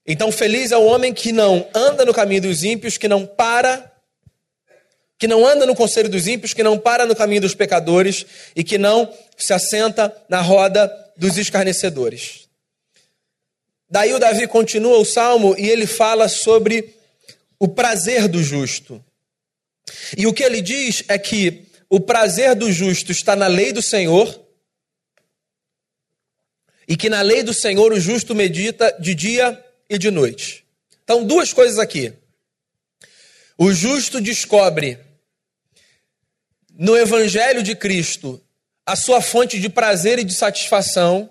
Então, 0.05 0.31
feliz 0.31 0.71
é 0.71 0.77
o 0.77 0.85
homem 0.85 1.13
que 1.13 1.31
não 1.31 1.67
anda 1.73 2.05
no 2.05 2.13
caminho 2.13 2.43
dos 2.43 2.63
ímpios, 2.63 2.97
que 2.97 3.09
não 3.09 3.25
para, 3.25 3.91
que 5.19 5.27
não 5.27 5.45
anda 5.45 5.65
no 5.65 5.75
conselho 5.75 6.07
dos 6.07 6.27
ímpios, 6.27 6.53
que 6.53 6.63
não 6.63 6.79
para 6.79 7.05
no 7.05 7.15
caminho 7.15 7.41
dos 7.41 7.53
pecadores 7.53 8.25
e 8.55 8.63
que 8.63 8.77
não 8.77 9.13
se 9.37 9.51
assenta 9.51 10.15
na 10.29 10.39
roda 10.39 10.89
dos 11.17 11.37
escarnecedores. 11.37 12.47
Daí 13.89 14.13
o 14.13 14.19
Davi 14.19 14.47
continua 14.47 14.97
o 14.97 15.05
salmo 15.05 15.55
e 15.57 15.69
ele 15.69 15.85
fala 15.85 16.29
sobre 16.29 16.95
o 17.59 17.67
prazer 17.67 18.27
do 18.27 18.41
justo. 18.41 19.03
E 20.17 20.27
o 20.27 20.33
que 20.33 20.43
ele 20.43 20.61
diz 20.61 21.03
é 21.07 21.17
que 21.17 21.65
o 21.89 21.99
prazer 21.99 22.55
do 22.55 22.71
justo 22.71 23.11
está 23.11 23.35
na 23.35 23.47
lei 23.47 23.71
do 23.71 23.81
Senhor, 23.81 24.46
e 26.87 26.95
que 26.95 27.09
na 27.09 27.21
lei 27.21 27.43
do 27.43 27.53
Senhor 27.53 27.91
o 27.91 27.99
justo 27.99 28.33
medita 28.33 28.95
de 28.99 29.13
dia 29.13 29.63
e 29.89 29.97
de 29.97 30.09
noite. 30.09 30.65
Então, 31.03 31.23
duas 31.23 31.51
coisas 31.51 31.77
aqui. 31.77 32.13
O 33.57 33.73
justo 33.73 34.21
descobre 34.21 34.99
no 36.77 36.95
Evangelho 36.95 37.63
de 37.63 37.75
Cristo 37.75 38.41
a 38.85 38.95
sua 38.95 39.21
fonte 39.21 39.59
de 39.59 39.67
prazer 39.67 40.19
e 40.19 40.23
de 40.23 40.33
satisfação, 40.33 41.29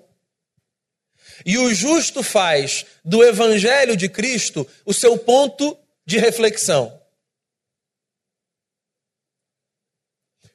e 1.45 1.57
o 1.57 1.73
justo 1.73 2.23
faz 2.23 2.85
do 3.05 3.23
Evangelho 3.25 3.97
de 3.97 4.09
Cristo 4.09 4.69
o 4.85 4.93
seu 4.93 5.17
ponto 5.17 5.79
de 6.05 6.19
reflexão. 6.19 7.01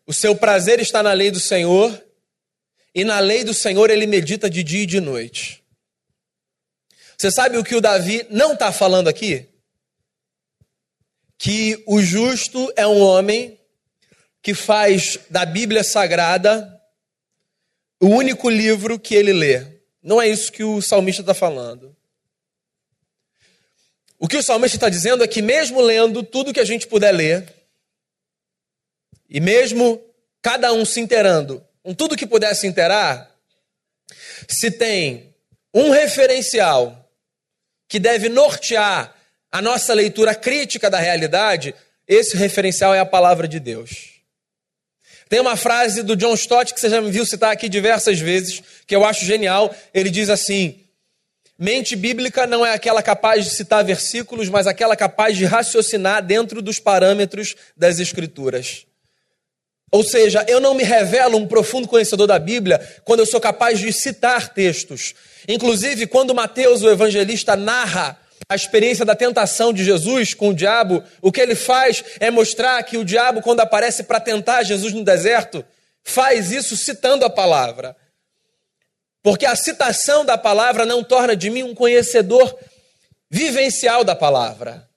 O 0.06 0.14
seu 0.14 0.36
prazer 0.36 0.80
está 0.80 1.02
na 1.02 1.14
lei 1.14 1.32
do 1.32 1.40
Senhor, 1.40 2.04
e 2.94 3.04
na 3.04 3.20
lei 3.20 3.44
do 3.44 3.54
Senhor 3.54 3.90
ele 3.90 4.06
medita 4.06 4.50
de 4.50 4.64
dia 4.64 4.84
e 4.84 4.86
de 4.86 5.00
noite. 5.00 5.64
Você 7.18 7.32
sabe 7.32 7.58
o 7.58 7.64
que 7.64 7.76
o 7.76 7.82
Davi 7.82 8.26
não 8.30 8.54
está 8.54 8.72
falando 8.72 9.08
aqui? 9.08 9.48
Que 11.38 11.84
o 11.88 12.02
justo 12.02 12.72
é 12.76 12.86
um 12.86 13.00
homem 13.00 13.60
que 14.42 14.54
faz 14.54 15.20
da 15.30 15.46
Bíblia 15.46 15.84
Sagrada 15.84 16.68
o 18.00 18.08
único 18.08 18.50
livro 18.50 19.00
que 19.00 19.14
ele 19.14 19.32
lê. 19.32 19.82
Não 20.02 20.20
é 20.20 20.28
isso 20.28 20.52
que 20.52 20.64
o 20.64 20.82
salmista 20.82 21.22
está 21.22 21.34
falando. 21.34 21.96
O 24.18 24.28
que 24.28 24.38
o 24.38 24.44
salmista 24.44 24.78
está 24.78 24.90
dizendo 24.90 25.24
é 25.24 25.28
que, 25.28 25.42
mesmo 25.42 25.80
lendo 25.80 26.24
tudo 26.24 26.54
que 26.54 26.60
a 26.60 26.66
gente 26.66 26.88
puder 26.88 27.12
ler, 27.12 27.54
e 29.30 29.40
mesmo 29.40 30.04
cada 30.42 30.74
um 30.74 30.84
se 30.84 31.00
inteirando 31.00 31.66
com 31.84 31.94
tudo 31.94 32.18
que 32.18 32.28
puder 32.28 32.54
se 32.56 32.68
inteirar, 32.68 33.30
se 34.48 34.72
tem 34.72 35.34
um 35.74 35.90
referencial 35.92 37.10
que 37.88 38.00
deve 38.00 38.30
nortear 38.30 39.16
a 39.52 39.62
nossa 39.62 39.94
leitura 39.94 40.34
crítica 40.34 40.90
da 40.90 41.00
realidade, 41.00 41.76
esse 42.08 42.38
referencial 42.38 42.94
é 42.94 43.00
a 43.00 43.06
palavra 43.06 43.48
de 43.48 43.60
Deus. 43.60 44.12
Tem 45.28 45.40
uma 45.40 45.56
frase 45.56 46.04
do 46.04 46.16
John 46.16 46.34
Stott 46.34 46.74
que 46.74 46.80
você 46.80 46.90
já 46.90 47.02
me 47.02 47.10
viu 47.10 47.26
citar 47.26 47.52
aqui 47.52 47.70
diversas 47.70 48.20
vezes, 48.20 48.62
que 48.86 48.96
eu 48.96 49.06
acho 49.06 49.26
genial. 49.26 49.74
Ele 49.94 50.10
diz 50.10 50.30
assim: 50.30 50.84
Mente 51.58 51.96
bíblica 51.96 52.46
não 52.46 52.66
é 52.66 52.74
aquela 52.74 53.02
capaz 53.02 53.46
de 53.46 53.52
citar 53.52 53.84
versículos, 53.84 54.50
mas 54.50 54.68
aquela 54.68 54.96
capaz 54.96 55.38
de 55.38 55.46
raciocinar 55.46 56.22
dentro 56.26 56.62
dos 56.62 56.80
parâmetros 56.80 57.56
das 57.78 58.00
Escrituras. 58.00 58.86
Ou 59.92 60.04
seja, 60.04 60.46
eu 60.48 60.62
não 60.62 60.74
me 60.74 60.84
revelo 60.84 61.38
um 61.38 61.46
profundo 61.46 61.88
conhecedor 61.88 62.26
da 62.26 62.40
Bíblia 62.40 62.80
quando 63.04 63.20
eu 63.20 63.26
sou 63.26 63.42
capaz 63.42 63.78
de 63.78 63.92
citar 63.92 64.54
textos. 64.54 65.14
Inclusive, 65.48 66.08
quando 66.08 66.34
Mateus, 66.34 66.82
o 66.82 66.90
evangelista, 66.90 67.58
narra 67.58 68.18
a 68.48 68.56
experiência 68.56 69.04
da 69.04 69.16
tentação 69.16 69.74
de 69.74 69.84
Jesus 69.84 70.34
com 70.34 70.50
o 70.50 70.54
diabo, 70.54 71.04
o 71.22 71.32
que 71.32 71.42
ele 71.42 71.56
faz 71.56 72.04
é 72.20 72.32
mostrar 72.32 72.82
que 72.84 72.98
o 72.98 73.06
diabo, 73.06 73.42
quando 73.42 73.60
aparece 73.60 74.04
para 74.04 74.20
tentar 74.20 74.64
Jesus 74.64 74.94
no 74.94 75.04
deserto, 75.04 75.64
faz 76.04 76.52
isso 76.52 76.78
citando 76.78 77.26
a 77.26 77.30
palavra. 77.30 77.96
Porque 79.22 79.46
a 79.46 79.56
citação 79.56 80.26
da 80.26 80.38
palavra 80.38 80.86
não 80.86 81.04
torna 81.04 81.36
de 81.36 81.50
mim 81.50 81.64
um 81.64 81.76
conhecedor 81.76 82.58
vivencial 83.30 84.04
da 84.04 84.16
palavra. 84.16 84.90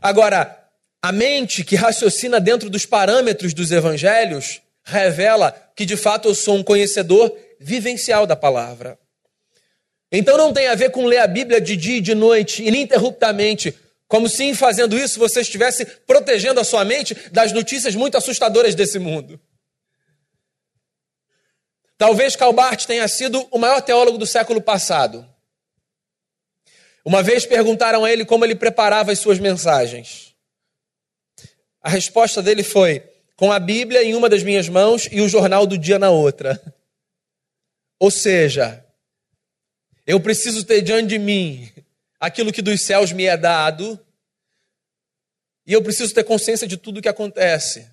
Agora, 0.00 0.63
a 1.04 1.12
mente 1.12 1.62
que 1.62 1.76
raciocina 1.76 2.40
dentro 2.40 2.70
dos 2.70 2.86
parâmetros 2.86 3.52
dos 3.52 3.70
evangelhos 3.70 4.62
revela 4.82 5.52
que 5.76 5.84
de 5.84 5.98
fato 5.98 6.28
eu 6.28 6.34
sou 6.34 6.56
um 6.56 6.62
conhecedor 6.62 7.30
vivencial 7.60 8.26
da 8.26 8.34
palavra. 8.34 8.98
Então 10.10 10.38
não 10.38 10.50
tem 10.50 10.66
a 10.66 10.74
ver 10.74 10.92
com 10.92 11.04
ler 11.04 11.18
a 11.18 11.26
Bíblia 11.26 11.60
de 11.60 11.76
dia 11.76 11.98
e 11.98 12.00
de 12.00 12.14
noite, 12.14 12.64
ininterruptamente, 12.64 13.74
como 14.08 14.30
se 14.30 14.44
em 14.44 14.54
fazendo 14.54 14.96
isso 14.96 15.18
você 15.18 15.42
estivesse 15.42 15.84
protegendo 15.84 16.58
a 16.58 16.64
sua 16.64 16.86
mente 16.86 17.14
das 17.30 17.52
notícias 17.52 17.94
muito 17.94 18.16
assustadoras 18.16 18.74
desse 18.74 18.98
mundo. 18.98 19.38
Talvez 21.98 22.34
Calbart 22.34 22.86
tenha 22.86 23.06
sido 23.08 23.46
o 23.50 23.58
maior 23.58 23.82
teólogo 23.82 24.16
do 24.16 24.24
século 24.24 24.58
passado. 24.58 25.28
Uma 27.04 27.22
vez 27.22 27.44
perguntaram 27.44 28.06
a 28.06 28.10
ele 28.10 28.24
como 28.24 28.42
ele 28.42 28.54
preparava 28.54 29.12
as 29.12 29.18
suas 29.18 29.38
mensagens. 29.38 30.33
A 31.84 31.90
resposta 31.90 32.42
dele 32.42 32.64
foi: 32.64 33.00
com 33.36 33.52
a 33.52 33.58
Bíblia 33.58 34.02
em 34.02 34.14
uma 34.14 34.30
das 34.30 34.42
minhas 34.42 34.70
mãos 34.70 35.06
e 35.12 35.20
o 35.20 35.28
jornal 35.28 35.66
do 35.66 35.76
dia 35.76 35.98
na 35.98 36.10
outra. 36.10 36.58
Ou 38.00 38.10
seja, 38.10 38.82
eu 40.06 40.18
preciso 40.18 40.64
ter 40.64 40.80
diante 40.80 41.08
de 41.08 41.18
mim 41.18 41.70
aquilo 42.18 42.50
que 42.50 42.62
dos 42.62 42.80
céus 42.80 43.12
me 43.12 43.26
é 43.26 43.36
dado, 43.36 44.00
e 45.66 45.74
eu 45.74 45.82
preciso 45.82 46.14
ter 46.14 46.24
consciência 46.24 46.66
de 46.66 46.78
tudo 46.78 46.98
o 46.98 47.02
que 47.02 47.08
acontece. 47.08 47.90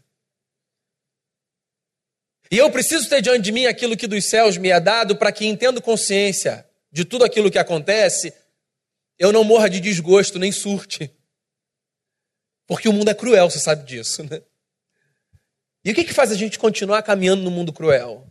E 2.49 2.57
eu 2.57 2.71
preciso 2.71 3.09
ter 3.09 3.21
diante 3.21 3.43
de 3.43 3.51
mim 3.51 3.65
aquilo 3.65 3.97
que 3.97 4.07
dos 4.07 4.25
céus 4.25 4.57
me 4.57 4.69
é 4.69 4.79
dado 4.79 5.17
para 5.17 5.31
que, 5.33 5.45
entendo 5.45 5.81
consciência 5.81 6.65
de 6.91 7.03
tudo 7.03 7.25
aquilo 7.25 7.51
que 7.51 7.59
acontece, 7.59 8.33
eu 9.19 9.31
não 9.33 9.43
morra 9.43 9.69
de 9.69 9.79
desgosto 9.79 10.39
nem 10.39 10.51
surte. 10.51 11.13
Porque 12.71 12.87
o 12.87 12.93
mundo 12.93 13.09
é 13.09 13.13
cruel, 13.13 13.49
você 13.49 13.59
sabe 13.59 13.83
disso, 13.83 14.23
né? 14.23 14.41
E 15.83 15.91
o 15.91 15.93
que, 15.93 16.05
que 16.05 16.13
faz 16.13 16.31
a 16.31 16.35
gente 16.35 16.57
continuar 16.57 17.03
caminhando 17.03 17.41
no 17.41 17.51
mundo 17.51 17.73
cruel? 17.73 18.25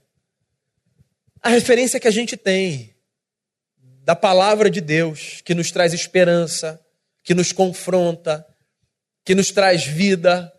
A 1.42 1.50
referência 1.50 2.00
que 2.00 2.09
a 2.09 2.11
gente 2.11 2.38
tem 2.38 2.96
da 3.76 4.16
palavra 4.16 4.70
de 4.70 4.81
Deus, 4.81 5.42
que 5.44 5.55
nos 5.55 5.70
traz 5.70 5.92
esperança, 5.92 6.81
que 7.22 7.35
nos 7.35 7.53
confronta, 7.53 8.46
que 9.26 9.35
nos 9.35 9.50
traz 9.50 9.85
vida, 9.85 10.50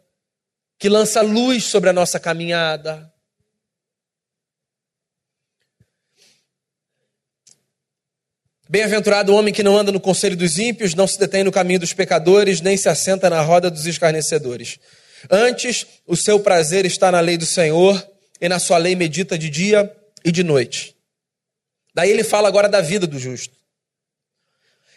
que 0.78 0.88
lança 0.88 1.24
luz 1.24 1.64
sobre 1.64 1.90
a 1.90 1.94
nossa 1.94 2.20
caminhada. 2.20 3.11
Bem-aventurado 8.72 9.34
o 9.34 9.36
homem 9.36 9.54
que 9.54 9.64
não 9.64 9.78
anda 9.78 9.92
no 9.92 10.00
conselho 10.00 10.38
dos 10.38 10.58
ímpios, 10.58 10.96
não 10.96 11.06
se 11.06 11.20
detém 11.20 11.44
no 11.44 11.52
caminho 11.52 11.82
dos 11.82 11.92
pecadores, 11.92 12.62
nem 12.62 12.78
se 12.78 12.88
assenta 12.88 13.30
na 13.30 13.42
roda 13.42 13.70
dos 13.70 13.86
escarnecedores. 13.86 14.80
Antes, 15.30 15.86
o 16.08 16.16
seu 16.16 16.40
prazer 16.40 16.86
está 16.86 17.12
na 17.12 17.20
lei 17.20 17.36
do 17.38 17.46
Senhor, 17.46 18.02
e 18.40 18.48
na 18.48 18.60
sua 18.60 18.78
lei 18.78 18.96
medita 18.96 19.38
de 19.38 19.50
dia 19.50 19.94
e 20.24 20.32
de 20.32 20.42
noite. 20.42 20.96
Daí 21.94 22.10
ele 22.12 22.24
fala 22.24 22.48
agora 22.48 22.70
da 22.70 22.80
vida 22.80 23.06
do 23.06 23.20
justo. 23.20 23.54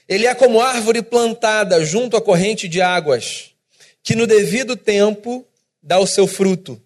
Ele 0.08 0.28
é 0.28 0.34
como 0.36 0.60
árvore 0.60 1.02
plantada 1.02 1.84
junto 1.84 2.16
à 2.16 2.22
corrente 2.22 2.68
de 2.68 2.80
águas, 2.80 3.56
que 4.04 4.14
no 4.14 4.24
devido 4.24 4.76
tempo 4.76 5.44
dá 5.82 5.98
o 5.98 6.06
seu 6.06 6.28
fruto, 6.28 6.80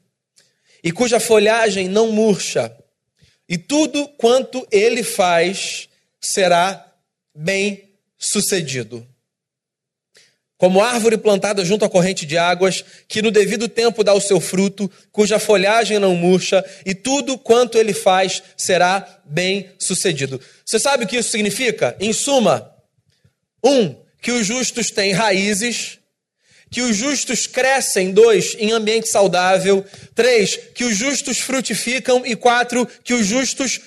e 0.82 0.90
cuja 0.90 1.20
folhagem 1.20 1.86
não 1.86 2.12
murcha, 2.12 2.74
e 3.46 3.58
tudo 3.58 4.08
quanto 4.16 4.66
ele 4.72 5.02
faz 5.02 5.87
será 6.20 6.84
bem 7.34 7.88
sucedido. 8.18 9.06
Como 10.56 10.82
árvore 10.82 11.16
plantada 11.16 11.64
junto 11.64 11.84
à 11.84 11.88
corrente 11.88 12.26
de 12.26 12.36
águas, 12.36 12.84
que 13.06 13.22
no 13.22 13.30
devido 13.30 13.68
tempo 13.68 14.02
dá 14.02 14.12
o 14.12 14.20
seu 14.20 14.40
fruto, 14.40 14.90
cuja 15.12 15.38
folhagem 15.38 16.00
não 16.00 16.16
murcha, 16.16 16.64
e 16.84 16.96
tudo 16.96 17.38
quanto 17.38 17.78
ele 17.78 17.94
faz 17.94 18.42
será 18.56 19.20
bem 19.24 19.70
sucedido. 19.78 20.40
Você 20.66 20.80
sabe 20.80 21.04
o 21.04 21.06
que 21.06 21.16
isso 21.16 21.30
significa? 21.30 21.96
Em 22.00 22.12
suma, 22.12 22.74
um, 23.62 23.94
que 24.20 24.32
os 24.32 24.44
justos 24.44 24.90
têm 24.90 25.12
raízes, 25.12 25.98
que 26.70 26.82
os 26.82 26.96
justos 26.96 27.46
crescem, 27.46 28.12
dois, 28.12 28.56
em 28.58 28.72
ambiente 28.72 29.08
saudável, 29.08 29.84
três, 30.12 30.56
que 30.74 30.84
os 30.84 30.96
justos 30.96 31.38
frutificam, 31.38 32.26
e 32.26 32.34
quatro, 32.34 32.84
que 33.04 33.14
os 33.14 33.26
justos 33.26 33.80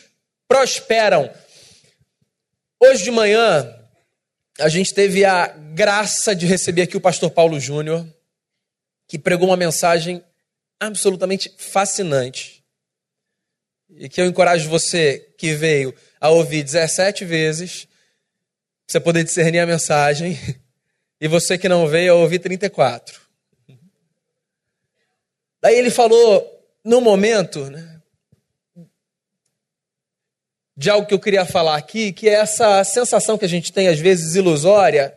prosperam. 0.48 1.30
Hoje 2.84 3.04
de 3.04 3.12
manhã, 3.12 3.72
a 4.60 4.67
gente 4.67 4.91
teve 4.91 5.24
a 5.24 5.46
graça 5.46 6.36
de 6.36 6.48
receber 6.48 6.82
aqui 6.82 6.98
o 6.98 7.02
pastor 7.02 7.30
Paulo 7.30 7.60
Júnior, 7.60 8.04
que 9.08 9.20
pregou 9.20 9.50
uma 9.50 9.56
mensagem 9.56 10.24
absolutamente 10.80 11.54
fascinante. 11.60 12.63
E 13.88 14.10
que 14.10 14.20
eu 14.20 14.26
encorajo 14.26 14.67
você 14.67 15.20
que 15.38 15.54
veio 15.54 15.94
a 16.20 16.32
ouvir 16.32 16.63
17 16.63 17.24
vezes, 17.24 17.88
você 18.88 19.00
poder 19.00 19.24
discernir 19.24 19.60
a 19.60 19.67
mensagem, 19.67 20.36
e 21.22 21.28
você 21.28 21.60
que 21.60 21.70
não 21.70 21.88
veio 21.88 22.13
a 22.13 22.15
ouvir 22.15 22.39
34. 22.39 23.22
Daí 25.62 25.76
ele 25.78 25.91
falou, 25.91 26.67
no 26.84 27.00
momento, 27.00 27.70
né, 27.70 27.90
de 30.82 30.89
algo 30.89 31.06
que 31.06 31.13
eu 31.13 31.20
queria 31.20 31.46
falar 31.46 31.78
aqui, 31.78 32.12
que 32.12 32.28
é 32.28 32.34
essa 32.34 32.84
sensação 32.84 33.38
que 33.38 33.46
a 33.46 33.48
gente 33.48 33.72
tem, 33.72 33.88
às 33.88 34.00
vezes, 34.00 34.34
ilusória, 34.34 35.15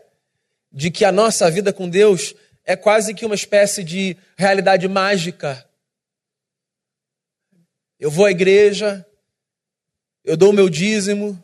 de 0.71 0.91
que 0.91 1.07
a 1.07 1.11
nossa 1.11 1.51
vida 1.51 1.73
com 1.73 1.89
Deus 1.89 2.35
é 2.67 2.77
quase 2.77 3.15
que 3.15 3.25
uma 3.25 3.35
espécie 3.35 3.83
de 3.83 4.15
realidade 4.37 4.87
mágica. 4.87 5.67
Eu 7.99 8.11
vou 8.11 8.27
à 8.27 8.31
igreja, 8.31 9.07
eu 10.23 10.37
dou 10.37 10.51
o 10.51 10.53
meu 10.53 10.69
dízimo, 10.69 11.43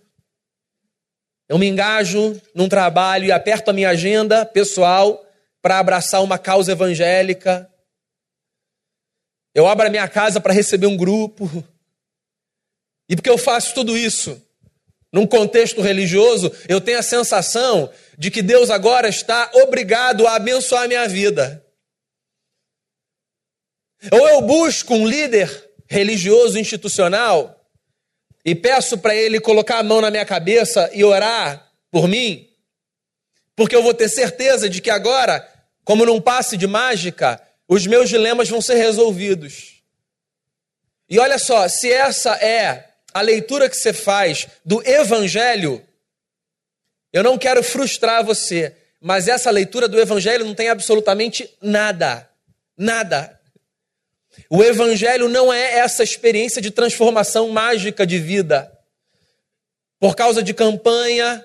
eu 1.49 1.57
me 1.57 1.67
engajo 1.67 2.39
num 2.55 2.69
trabalho 2.69 3.25
e 3.25 3.33
aperto 3.33 3.71
a 3.71 3.73
minha 3.73 3.89
agenda 3.89 4.45
pessoal 4.45 5.27
para 5.63 5.79
abraçar 5.79 6.23
uma 6.23 6.37
causa 6.37 6.73
evangélica. 6.73 7.73
Eu 9.55 9.67
abro 9.67 9.87
a 9.87 9.91
minha 9.91 10.07
casa 10.07 10.43
para 10.43 10.53
receber 10.53 10.89
um 10.89 10.97
grupo. 10.97 11.65
E 13.11 13.17
porque 13.17 13.29
eu 13.29 13.37
faço 13.37 13.75
tudo 13.75 13.99
isso 13.99 14.41
num 15.13 15.27
contexto 15.27 15.81
religioso, 15.81 16.53
eu 16.69 16.81
tenho 16.81 17.01
a 17.01 17.03
sensação 17.03 17.91
de 18.17 18.31
que 18.31 18.43
Deus 18.43 18.71
agora 18.71 19.09
está 19.09 19.51
obrigado 19.55 20.27
a 20.27 20.37
abençoar 20.37 20.85
a 20.85 20.89
minha 20.89 21.09
vida. 21.09 21.65
Ou 24.13 24.29
eu 24.29 24.41
busco 24.43 24.95
um 24.95 25.07
líder 25.07 25.71
religioso 25.89 26.57
institucional 26.59 27.61
e 28.45 28.55
peço 28.55 28.97
para 28.99 29.15
ele 29.15 29.41
colocar 29.41 29.79
a 29.79 29.83
mão 29.83 30.01
na 30.01 30.13
minha 30.13 30.25
cabeça 30.25 30.89
e 30.93 31.03
orar 31.03 31.69
por 31.91 32.07
mim, 32.07 32.49
porque 33.57 33.75
eu 33.75 33.83
vou 33.83 33.93
ter 33.93 34.09
certeza 34.09 34.71
de 34.71 34.81
que 34.81 34.91
agora, 34.91 35.47
como 35.83 36.07
num 36.07 36.21
passe 36.21 36.57
de 36.57 36.69
mágica, 36.69 37.43
os 37.67 37.85
meus 37.85 38.09
dilemas 38.09 38.49
vão 38.49 38.61
ser 38.61 38.77
resolvidos. 38.77 39.83
E 41.09 41.19
olha 41.19 41.39
só, 41.39 41.67
se 41.69 41.91
essa 41.91 42.35
é 42.37 42.90
a 43.13 43.21
leitura 43.21 43.69
que 43.69 43.77
você 43.77 43.93
faz 43.93 44.47
do 44.65 44.83
Evangelho, 44.87 45.85
eu 47.13 47.23
não 47.23 47.37
quero 47.37 47.63
frustrar 47.63 48.25
você, 48.25 48.77
mas 49.01 49.29
essa 49.29 49.51
leitura 49.51 49.89
do 49.89 50.01
Evangelho 50.01 50.45
não 50.45 50.55
tem 50.55 50.69
absolutamente 50.69 51.49
nada. 51.61 52.29
Nada. 52.77 53.39
O 54.49 54.63
Evangelho 54.63 55.29
não 55.29 55.53
é 55.53 55.79
essa 55.79 56.03
experiência 56.03 56.63
de 56.63 56.71
transformação 56.71 57.49
mágica 57.49 58.07
de 58.07 58.19
vida. 58.19 58.71
Por 59.99 60.15
causa 60.15 60.43
de 60.43 60.55
campanha, 60.55 61.45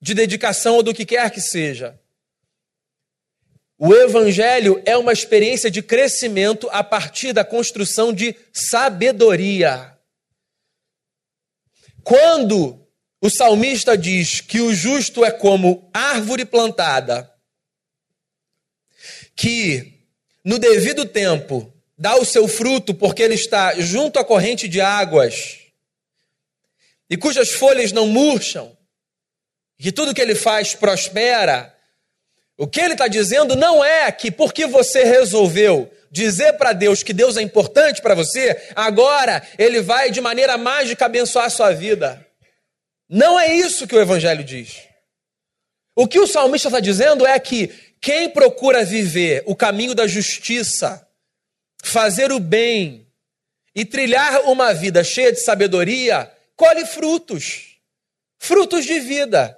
de 0.00 0.14
dedicação 0.14 0.76
ou 0.76 0.82
do 0.82 0.94
que 0.94 1.04
quer 1.04 1.30
que 1.30 1.40
seja. 1.40 1.98
O 3.78 3.94
Evangelho 3.94 4.80
é 4.84 4.96
uma 4.96 5.12
experiência 5.12 5.70
de 5.70 5.82
crescimento 5.82 6.68
a 6.70 6.84
partir 6.84 7.32
da 7.32 7.44
construção 7.44 8.12
de 8.12 8.36
sabedoria. 8.52 9.96
Quando 12.02 12.86
o 13.20 13.28
salmista 13.28 13.96
diz 13.96 14.40
que 14.40 14.60
o 14.60 14.74
justo 14.74 15.24
é 15.24 15.30
como 15.30 15.90
árvore 15.92 16.44
plantada, 16.44 17.30
que 19.36 20.06
no 20.44 20.58
devido 20.58 21.04
tempo 21.04 21.72
dá 21.96 22.16
o 22.16 22.24
seu 22.24 22.48
fruto 22.48 22.94
porque 22.94 23.22
ele 23.22 23.34
está 23.34 23.74
junto 23.80 24.18
à 24.18 24.24
corrente 24.24 24.66
de 24.66 24.80
águas, 24.80 25.58
e 27.08 27.16
cujas 27.16 27.50
folhas 27.50 27.92
não 27.92 28.06
murcham, 28.06 28.76
que 29.78 29.90
tudo 29.90 30.14
que 30.14 30.20
ele 30.20 30.34
faz 30.34 30.74
prospera, 30.74 31.76
o 32.60 32.66
que 32.66 32.78
ele 32.78 32.92
está 32.92 33.08
dizendo 33.08 33.56
não 33.56 33.82
é 33.82 34.12
que 34.12 34.30
porque 34.30 34.66
você 34.66 35.02
resolveu 35.02 35.90
dizer 36.10 36.58
para 36.58 36.74
Deus 36.74 37.02
que 37.02 37.14
Deus 37.14 37.38
é 37.38 37.40
importante 37.40 38.02
para 38.02 38.14
você, 38.14 38.70
agora 38.76 39.42
ele 39.58 39.80
vai 39.80 40.10
de 40.10 40.20
maneira 40.20 40.58
mágica 40.58 41.06
abençoar 41.06 41.46
a 41.46 41.50
sua 41.50 41.72
vida. 41.72 42.22
Não 43.08 43.40
é 43.40 43.54
isso 43.54 43.86
que 43.86 43.94
o 43.94 44.00
Evangelho 44.00 44.44
diz. 44.44 44.82
O 45.96 46.06
que 46.06 46.18
o 46.18 46.26
salmista 46.26 46.68
está 46.68 46.80
dizendo 46.80 47.26
é 47.26 47.38
que 47.40 47.68
quem 47.98 48.28
procura 48.28 48.84
viver 48.84 49.42
o 49.46 49.56
caminho 49.56 49.94
da 49.94 50.06
justiça, 50.06 51.08
fazer 51.82 52.30
o 52.30 52.38
bem 52.38 53.06
e 53.74 53.86
trilhar 53.86 54.42
uma 54.42 54.74
vida 54.74 55.02
cheia 55.02 55.32
de 55.32 55.40
sabedoria, 55.40 56.30
colhe 56.54 56.84
frutos 56.84 57.70
frutos 58.40 58.86
de 58.86 58.98
vida. 58.98 59.56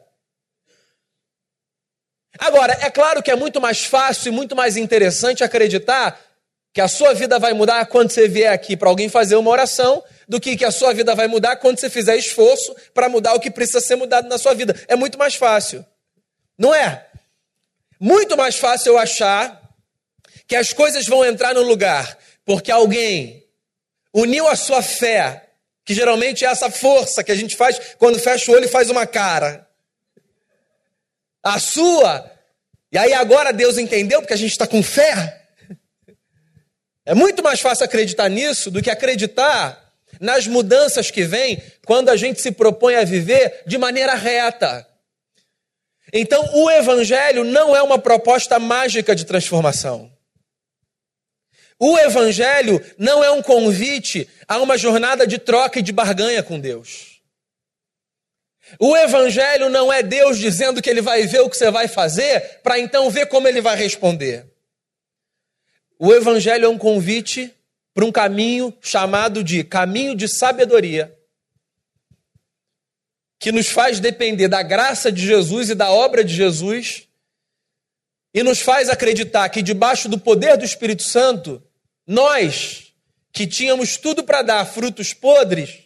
Agora, 2.38 2.76
é 2.80 2.90
claro 2.90 3.22
que 3.22 3.30
é 3.30 3.36
muito 3.36 3.60
mais 3.60 3.84
fácil 3.84 4.32
e 4.32 4.34
muito 4.34 4.56
mais 4.56 4.76
interessante 4.76 5.44
acreditar 5.44 6.18
que 6.72 6.80
a 6.80 6.88
sua 6.88 7.12
vida 7.12 7.38
vai 7.38 7.52
mudar 7.52 7.84
quando 7.86 8.10
você 8.10 8.26
vier 8.26 8.52
aqui 8.52 8.76
para 8.76 8.88
alguém 8.88 9.08
fazer 9.08 9.36
uma 9.36 9.50
oração, 9.50 10.02
do 10.26 10.40
que 10.40 10.56
que 10.56 10.64
a 10.64 10.70
sua 10.70 10.94
vida 10.94 11.14
vai 11.14 11.26
mudar 11.26 11.56
quando 11.56 11.78
você 11.78 11.90
fizer 11.90 12.16
esforço 12.16 12.74
para 12.94 13.08
mudar 13.08 13.34
o 13.34 13.40
que 13.40 13.50
precisa 13.50 13.80
ser 13.80 13.96
mudado 13.96 14.28
na 14.28 14.38
sua 14.38 14.54
vida. 14.54 14.74
É 14.88 14.96
muito 14.96 15.18
mais 15.18 15.34
fácil. 15.34 15.84
Não 16.58 16.74
é? 16.74 17.06
Muito 18.00 18.36
mais 18.36 18.56
fácil 18.56 18.92
eu 18.92 18.98
achar 18.98 19.60
que 20.46 20.56
as 20.56 20.72
coisas 20.72 21.06
vão 21.06 21.24
entrar 21.24 21.54
no 21.54 21.62
lugar 21.62 22.16
porque 22.44 22.70
alguém 22.70 23.44
uniu 24.12 24.48
a 24.48 24.56
sua 24.56 24.82
fé, 24.82 25.50
que 25.84 25.94
geralmente 25.94 26.44
é 26.44 26.48
essa 26.48 26.70
força 26.70 27.22
que 27.22 27.32
a 27.32 27.36
gente 27.36 27.56
faz 27.56 27.78
quando 27.98 28.18
fecha 28.18 28.50
o 28.50 28.54
olho 28.54 28.64
e 28.64 28.68
faz 28.68 28.90
uma 28.90 29.06
cara. 29.06 29.68
A 31.42 31.58
sua. 31.58 32.30
E 32.90 32.98
aí 32.98 33.12
agora 33.12 33.52
Deus 33.52 33.78
entendeu 33.78 34.20
porque 34.20 34.34
a 34.34 34.38
gente 34.38 34.52
está 34.52 34.66
com 34.66 34.82
fé 34.82 35.42
É 37.04 37.14
muito 37.14 37.42
mais 37.42 37.60
fácil 37.60 37.84
acreditar 37.84 38.28
nisso 38.28 38.70
do 38.70 38.80
que 38.80 38.90
acreditar 38.90 39.92
nas 40.20 40.46
mudanças 40.46 41.10
que 41.10 41.24
vêm 41.24 41.60
quando 41.84 42.10
a 42.10 42.16
gente 42.16 42.40
se 42.40 42.52
propõe 42.52 42.94
a 42.94 43.04
viver 43.04 43.62
de 43.66 43.76
maneira 43.76 44.14
reta. 44.14 44.86
Então, 46.12 46.48
o 46.54 46.70
Evangelho 46.70 47.42
não 47.42 47.74
é 47.74 47.82
uma 47.82 47.98
proposta 47.98 48.58
mágica 48.58 49.16
de 49.16 49.24
transformação. 49.24 50.12
O 51.78 51.98
Evangelho 51.98 52.80
não 52.96 53.24
é 53.24 53.30
um 53.32 53.42
convite 53.42 54.28
a 54.46 54.58
uma 54.58 54.78
jornada 54.78 55.26
de 55.26 55.38
troca 55.38 55.80
e 55.80 55.82
de 55.82 55.90
barganha 55.90 56.42
com 56.42 56.60
Deus. 56.60 57.11
O 58.78 58.96
Evangelho 58.96 59.68
não 59.68 59.92
é 59.92 60.02
Deus 60.02 60.38
dizendo 60.38 60.80
que 60.80 60.88
Ele 60.88 61.00
vai 61.00 61.26
ver 61.26 61.40
o 61.40 61.50
que 61.50 61.56
você 61.56 61.70
vai 61.70 61.88
fazer, 61.88 62.60
para 62.62 62.78
então 62.78 63.10
ver 63.10 63.26
como 63.26 63.46
Ele 63.48 63.60
vai 63.60 63.76
responder. 63.76 64.46
O 65.98 66.12
Evangelho 66.12 66.66
é 66.66 66.68
um 66.68 66.78
convite 66.78 67.54
para 67.94 68.04
um 68.04 68.12
caminho 68.12 68.76
chamado 68.80 69.44
de 69.44 69.62
caminho 69.62 70.16
de 70.16 70.26
sabedoria, 70.26 71.16
que 73.38 73.52
nos 73.52 73.68
faz 73.68 74.00
depender 74.00 74.48
da 74.48 74.62
graça 74.62 75.12
de 75.12 75.26
Jesus 75.26 75.70
e 75.70 75.74
da 75.74 75.90
obra 75.90 76.24
de 76.24 76.34
Jesus, 76.34 77.08
e 78.34 78.42
nos 78.42 78.60
faz 78.60 78.88
acreditar 78.88 79.48
que 79.48 79.60
debaixo 79.60 80.08
do 80.08 80.18
poder 80.18 80.56
do 80.56 80.64
Espírito 80.64 81.02
Santo, 81.02 81.62
nós, 82.06 82.92
que 83.32 83.46
tínhamos 83.46 83.96
tudo 83.96 84.24
para 84.24 84.42
dar 84.42 84.64
frutos 84.64 85.12
podres, 85.12 85.80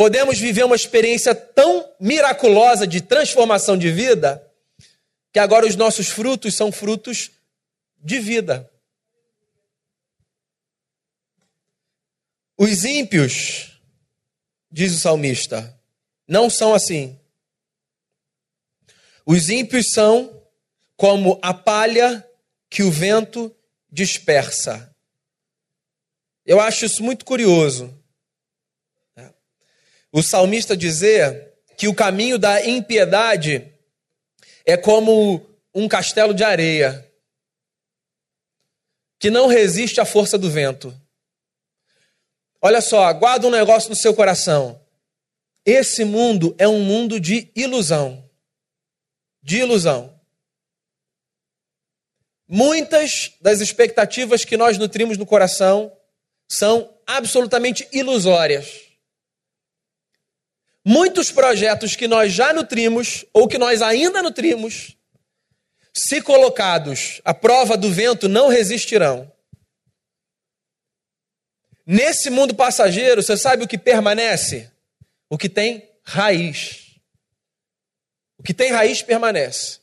podemos 0.00 0.38
viver 0.38 0.64
uma 0.64 0.76
experiência 0.76 1.34
tão 1.34 1.94
miraculosa 2.00 2.86
de 2.86 3.02
transformação 3.02 3.76
de 3.76 3.92
vida, 3.92 4.42
que 5.30 5.38
agora 5.38 5.66
os 5.66 5.76
nossos 5.76 6.08
frutos 6.08 6.54
são 6.54 6.72
frutos 6.72 7.32
de 7.98 8.18
vida. 8.18 8.72
Os 12.56 12.82
ímpios, 12.82 13.78
diz 14.72 14.94
o 14.94 14.98
salmista, 14.98 15.78
não 16.26 16.48
são 16.48 16.72
assim. 16.72 17.20
Os 19.26 19.50
ímpios 19.50 19.90
são 19.92 20.42
como 20.96 21.38
a 21.42 21.52
palha 21.52 22.26
que 22.70 22.82
o 22.82 22.90
vento 22.90 23.54
dispersa. 23.92 24.96
Eu 26.46 26.58
acho 26.58 26.86
isso 26.86 27.02
muito 27.02 27.22
curioso. 27.22 27.99
O 30.12 30.22
salmista 30.22 30.76
dizer 30.76 31.54
que 31.76 31.88
o 31.88 31.94
caminho 31.94 32.38
da 32.38 32.66
impiedade 32.66 33.72
é 34.64 34.76
como 34.76 35.46
um 35.74 35.88
castelo 35.88 36.34
de 36.34 36.44
areia 36.44 37.10
que 39.18 39.30
não 39.30 39.46
resiste 39.46 40.00
à 40.00 40.04
força 40.04 40.38
do 40.38 40.50
vento. 40.50 40.98
Olha 42.60 42.80
só, 42.80 43.12
guarda 43.12 43.46
um 43.46 43.50
negócio 43.50 43.90
no 43.90 43.96
seu 43.96 44.14
coração. 44.14 44.80
Esse 45.64 46.04
mundo 46.04 46.54
é 46.58 46.66
um 46.66 46.80
mundo 46.80 47.20
de 47.20 47.50
ilusão. 47.54 48.28
De 49.42 49.58
ilusão. 49.58 50.18
Muitas 52.48 53.32
das 53.40 53.60
expectativas 53.60 54.44
que 54.44 54.56
nós 54.56 54.76
nutrimos 54.76 55.16
no 55.16 55.24
coração 55.24 55.96
são 56.48 56.92
absolutamente 57.06 57.86
ilusórias. 57.92 58.89
Muitos 60.84 61.30
projetos 61.30 61.94
que 61.94 62.08
nós 62.08 62.32
já 62.32 62.52
nutrimos 62.52 63.24
ou 63.32 63.46
que 63.46 63.58
nós 63.58 63.82
ainda 63.82 64.22
nutrimos, 64.22 64.96
se 65.92 66.22
colocados 66.22 67.20
à 67.24 67.34
prova 67.34 67.76
do 67.76 67.90
vento, 67.90 68.28
não 68.28 68.48
resistirão. 68.48 69.30
Nesse 71.84 72.30
mundo 72.30 72.54
passageiro, 72.54 73.22
você 73.22 73.36
sabe 73.36 73.64
o 73.64 73.68
que 73.68 73.76
permanece? 73.76 74.70
O 75.28 75.36
que 75.36 75.48
tem 75.48 75.88
raiz. 76.04 76.96
O 78.38 78.42
que 78.42 78.54
tem 78.54 78.70
raiz 78.70 79.02
permanece. 79.02 79.80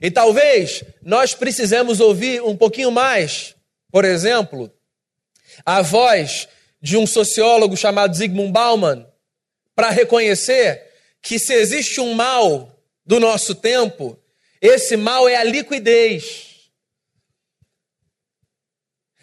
E 0.00 0.10
talvez 0.10 0.82
nós 1.02 1.34
precisemos 1.34 2.00
ouvir 2.00 2.42
um 2.42 2.56
pouquinho 2.56 2.90
mais, 2.90 3.54
por 3.90 4.04
exemplo, 4.04 4.72
a 5.64 5.82
voz 5.82 6.48
de 6.80 6.96
um 6.96 7.06
sociólogo 7.06 7.76
chamado 7.76 8.16
Zygmunt 8.16 8.52
Bauman, 8.52 9.06
para 9.74 9.90
reconhecer 9.90 10.90
que 11.22 11.38
se 11.38 11.52
existe 11.52 12.00
um 12.00 12.14
mal 12.14 12.78
do 13.04 13.20
nosso 13.20 13.54
tempo, 13.54 14.18
esse 14.60 14.96
mal 14.96 15.28
é 15.28 15.36
a 15.36 15.44
liquidez. 15.44 16.70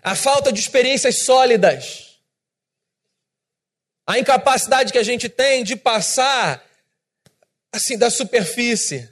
A 0.01 0.15
falta 0.15 0.51
de 0.51 0.59
experiências 0.59 1.23
sólidas, 1.23 2.19
a 4.05 4.17
incapacidade 4.17 4.91
que 4.91 4.97
a 4.97 5.03
gente 5.03 5.27
tem 5.27 5.63
de 5.63 5.75
passar 5.75 6.65
assim 7.71 7.97
da 7.97 8.09
superfície. 8.09 9.09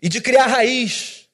E 0.00 0.08
de 0.08 0.20
criar 0.20 0.46
raiz. 0.46 1.28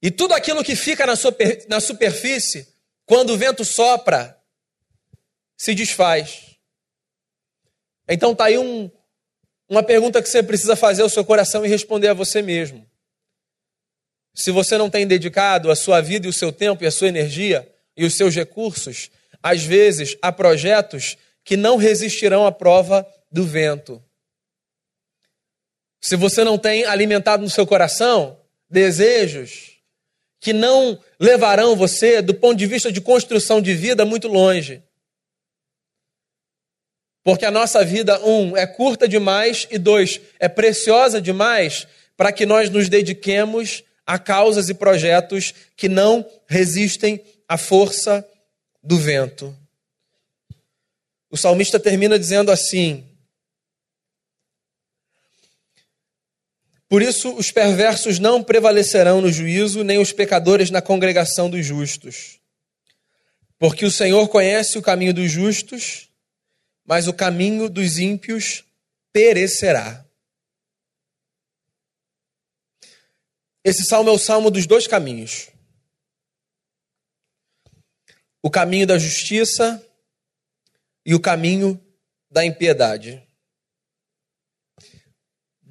E 0.00 0.10
tudo 0.10 0.34
aquilo 0.34 0.62
que 0.62 0.76
fica 0.76 1.04
na, 1.06 1.16
super, 1.16 1.66
na 1.68 1.80
superfície, 1.80 2.71
quando 3.06 3.30
o 3.30 3.36
vento 3.36 3.64
sopra, 3.64 4.38
se 5.56 5.74
desfaz. 5.74 6.56
Então 8.08 8.34
tá 8.34 8.46
aí 8.46 8.58
um, 8.58 8.90
uma 9.68 9.82
pergunta 9.82 10.22
que 10.22 10.28
você 10.28 10.42
precisa 10.42 10.76
fazer 10.76 11.02
ao 11.02 11.08
seu 11.08 11.24
coração 11.24 11.64
e 11.64 11.68
responder 11.68 12.08
a 12.08 12.14
você 12.14 12.42
mesmo. 12.42 12.86
Se 14.34 14.50
você 14.50 14.78
não 14.78 14.88
tem 14.88 15.06
dedicado 15.06 15.70
a 15.70 15.76
sua 15.76 16.00
vida 16.00 16.26
e 16.26 16.30
o 16.30 16.32
seu 16.32 16.52
tempo 16.52 16.82
e 16.82 16.86
a 16.86 16.90
sua 16.90 17.08
energia 17.08 17.70
e 17.96 18.04
os 18.04 18.16
seus 18.16 18.34
recursos, 18.34 19.10
às 19.42 19.62
vezes 19.62 20.16
há 20.22 20.32
projetos 20.32 21.16
que 21.44 21.56
não 21.56 21.76
resistirão 21.76 22.46
à 22.46 22.52
prova 22.52 23.06
do 23.30 23.44
vento. 23.44 24.02
Se 26.00 26.16
você 26.16 26.42
não 26.44 26.58
tem 26.58 26.84
alimentado 26.84 27.42
no 27.42 27.50
seu 27.50 27.66
coração 27.66 28.40
desejos 28.68 29.71
que 30.42 30.52
não 30.52 30.98
levarão 31.20 31.76
você, 31.76 32.20
do 32.20 32.34
ponto 32.34 32.58
de 32.58 32.66
vista 32.66 32.90
de 32.90 33.00
construção 33.00 33.62
de 33.62 33.72
vida, 33.74 34.04
muito 34.04 34.26
longe. 34.26 34.82
Porque 37.22 37.44
a 37.44 37.50
nossa 37.50 37.84
vida, 37.84 38.20
um, 38.26 38.56
é 38.56 38.66
curta 38.66 39.06
demais 39.06 39.68
e 39.70 39.78
dois, 39.78 40.20
é 40.40 40.48
preciosa 40.48 41.22
demais 41.22 41.86
para 42.16 42.32
que 42.32 42.44
nós 42.44 42.68
nos 42.68 42.88
dediquemos 42.88 43.84
a 44.04 44.18
causas 44.18 44.68
e 44.68 44.74
projetos 44.74 45.54
que 45.76 45.88
não 45.88 46.28
resistem 46.48 47.22
à 47.48 47.56
força 47.56 48.28
do 48.82 48.98
vento. 48.98 49.56
O 51.30 51.36
salmista 51.36 51.78
termina 51.78 52.18
dizendo 52.18 52.50
assim: 52.50 53.04
Por 56.92 57.00
isso 57.00 57.34
os 57.36 57.50
perversos 57.50 58.18
não 58.18 58.44
prevalecerão 58.44 59.22
no 59.22 59.32
juízo, 59.32 59.82
nem 59.82 59.98
os 59.98 60.12
pecadores 60.12 60.70
na 60.70 60.82
congregação 60.82 61.48
dos 61.48 61.64
justos. 61.64 62.38
Porque 63.58 63.86
o 63.86 63.90
Senhor 63.90 64.28
conhece 64.28 64.76
o 64.76 64.82
caminho 64.82 65.14
dos 65.14 65.30
justos, 65.30 66.10
mas 66.84 67.08
o 67.08 67.14
caminho 67.14 67.70
dos 67.70 67.96
ímpios 67.96 68.62
perecerá. 69.10 70.04
Esse 73.64 73.86
salmo 73.86 74.10
é 74.10 74.12
o 74.12 74.18
salmo 74.18 74.50
dos 74.50 74.66
dois 74.66 74.86
caminhos: 74.86 75.48
o 78.42 78.50
caminho 78.50 78.86
da 78.86 78.98
justiça 78.98 79.82
e 81.06 81.14
o 81.14 81.20
caminho 81.20 81.82
da 82.30 82.44
impiedade. 82.44 83.26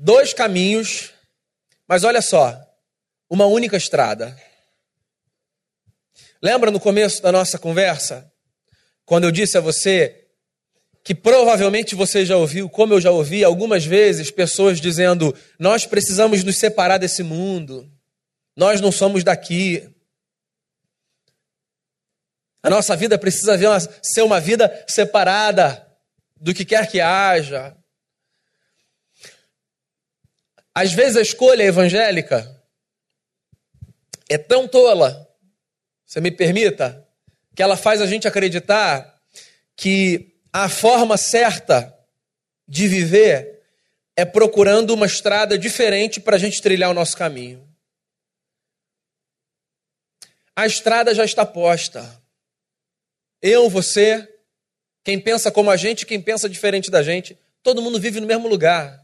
Dois 0.04 0.34
caminhos, 0.34 1.12
mas 1.88 2.04
olha 2.04 2.24
só, 2.24 2.60
uma 3.30 3.46
única 3.46 3.78
estrada. 3.78 4.36
Lembra 6.42 6.72
no 6.72 6.80
começo 6.80 7.22
da 7.22 7.32
nossa 7.32 7.60
conversa, 7.60 8.34
quando 9.06 9.26
eu 9.26 9.32
disse 9.32 9.60
a 9.60 9.62
você 9.62 10.26
que 11.04 11.14
provavelmente 11.14 11.94
você 11.94 12.26
já 12.26 12.36
ouviu, 12.36 12.68
como 12.68 12.96
eu 12.96 13.00
já 13.00 13.12
ouvi 13.12 13.44
algumas 13.44 13.86
vezes, 13.86 14.32
pessoas 14.32 14.82
dizendo: 14.82 15.38
nós 15.60 15.86
precisamos 15.86 16.44
nos 16.44 16.58
separar 16.58 16.98
desse 16.98 17.22
mundo, 17.22 17.88
nós 18.56 18.82
não 18.82 18.92
somos 18.92 19.24
daqui. 19.24 19.88
A 22.64 22.72
nossa 22.72 22.96
vida 22.96 23.20
precisa 23.20 23.56
ser 24.02 24.24
uma 24.24 24.40
vida 24.40 24.84
separada 24.88 25.88
do 26.36 26.56
que 26.56 26.66
quer 26.66 26.90
que 26.90 27.00
haja. 27.00 27.78
Às 30.74 30.94
vezes 30.94 31.18
a 31.18 31.22
escolha 31.22 31.64
evangélica 31.64 32.64
é 34.30 34.38
tão 34.38 34.68
tola, 34.68 35.28
você 36.06 36.22
me 36.22 36.32
permita, 36.32 37.08
que 37.56 37.62
ela 37.62 37.76
faz 37.76 38.02
a 38.02 38.06
gente 38.06 38.28
acreditar 38.28 39.22
que 39.76 40.34
a 40.54 40.70
forma 40.70 41.18
certa 41.18 41.98
de 42.68 42.88
viver 42.88 43.62
é 44.16 44.24
procurando 44.24 44.94
uma 44.94 45.06
estrada 45.06 45.58
diferente 45.58 46.20
para 46.20 46.36
a 46.36 46.40
gente 46.40 46.62
trilhar 46.62 46.90
o 46.90 46.94
nosso 46.94 47.18
caminho. 47.18 47.68
A 50.56 50.66
estrada 50.66 51.14
já 51.14 51.26
está 51.26 51.46
posta. 51.46 52.22
Eu, 53.42 53.70
você, 53.70 54.28
quem 55.04 55.20
pensa 55.20 55.52
como 55.52 55.72
a 55.72 55.78
gente, 55.78 56.06
quem 56.06 56.22
pensa 56.22 56.48
diferente 56.48 56.92
da 56.92 57.02
gente, 57.02 57.38
todo 57.64 57.82
mundo 57.82 58.00
vive 58.00 58.20
no 58.20 58.28
mesmo 58.28 58.48
lugar. 58.48 59.02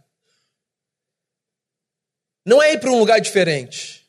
Não 2.48 2.64
é 2.64 2.72
ir 2.72 2.80
para 2.80 2.90
um 2.90 2.98
lugar 2.98 3.20
diferente. 3.20 4.08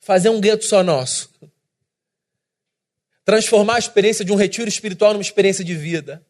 Fazer 0.00 0.30
um 0.30 0.40
gueto 0.40 0.64
só 0.64 0.82
nosso. 0.82 1.30
Transformar 3.26 3.74
a 3.74 3.78
experiência 3.78 4.24
de 4.24 4.32
um 4.32 4.36
retiro 4.36 4.70
espiritual 4.70 5.12
numa 5.12 5.20
experiência 5.20 5.62
de 5.62 5.74
vida. 5.74 6.26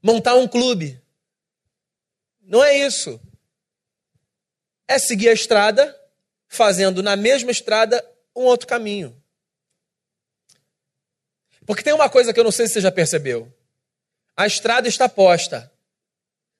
Montar 0.00 0.36
um 0.36 0.46
clube. 0.46 1.02
Não 2.40 2.62
é 2.62 2.78
isso. 2.78 3.20
É 4.86 5.00
seguir 5.00 5.30
a 5.30 5.32
estrada, 5.32 6.00
fazendo 6.46 7.02
na 7.02 7.16
mesma 7.16 7.50
estrada 7.50 8.08
um 8.36 8.42
outro 8.42 8.68
caminho. 8.68 9.20
Porque 11.66 11.82
tem 11.82 11.92
uma 11.92 12.08
coisa 12.08 12.32
que 12.32 12.38
eu 12.38 12.44
não 12.44 12.52
sei 12.52 12.68
se 12.68 12.74
você 12.74 12.82
já 12.82 12.92
percebeu. 12.92 13.52
A 14.36 14.46
estrada 14.46 14.86
está 14.86 15.08
posta, 15.08 15.72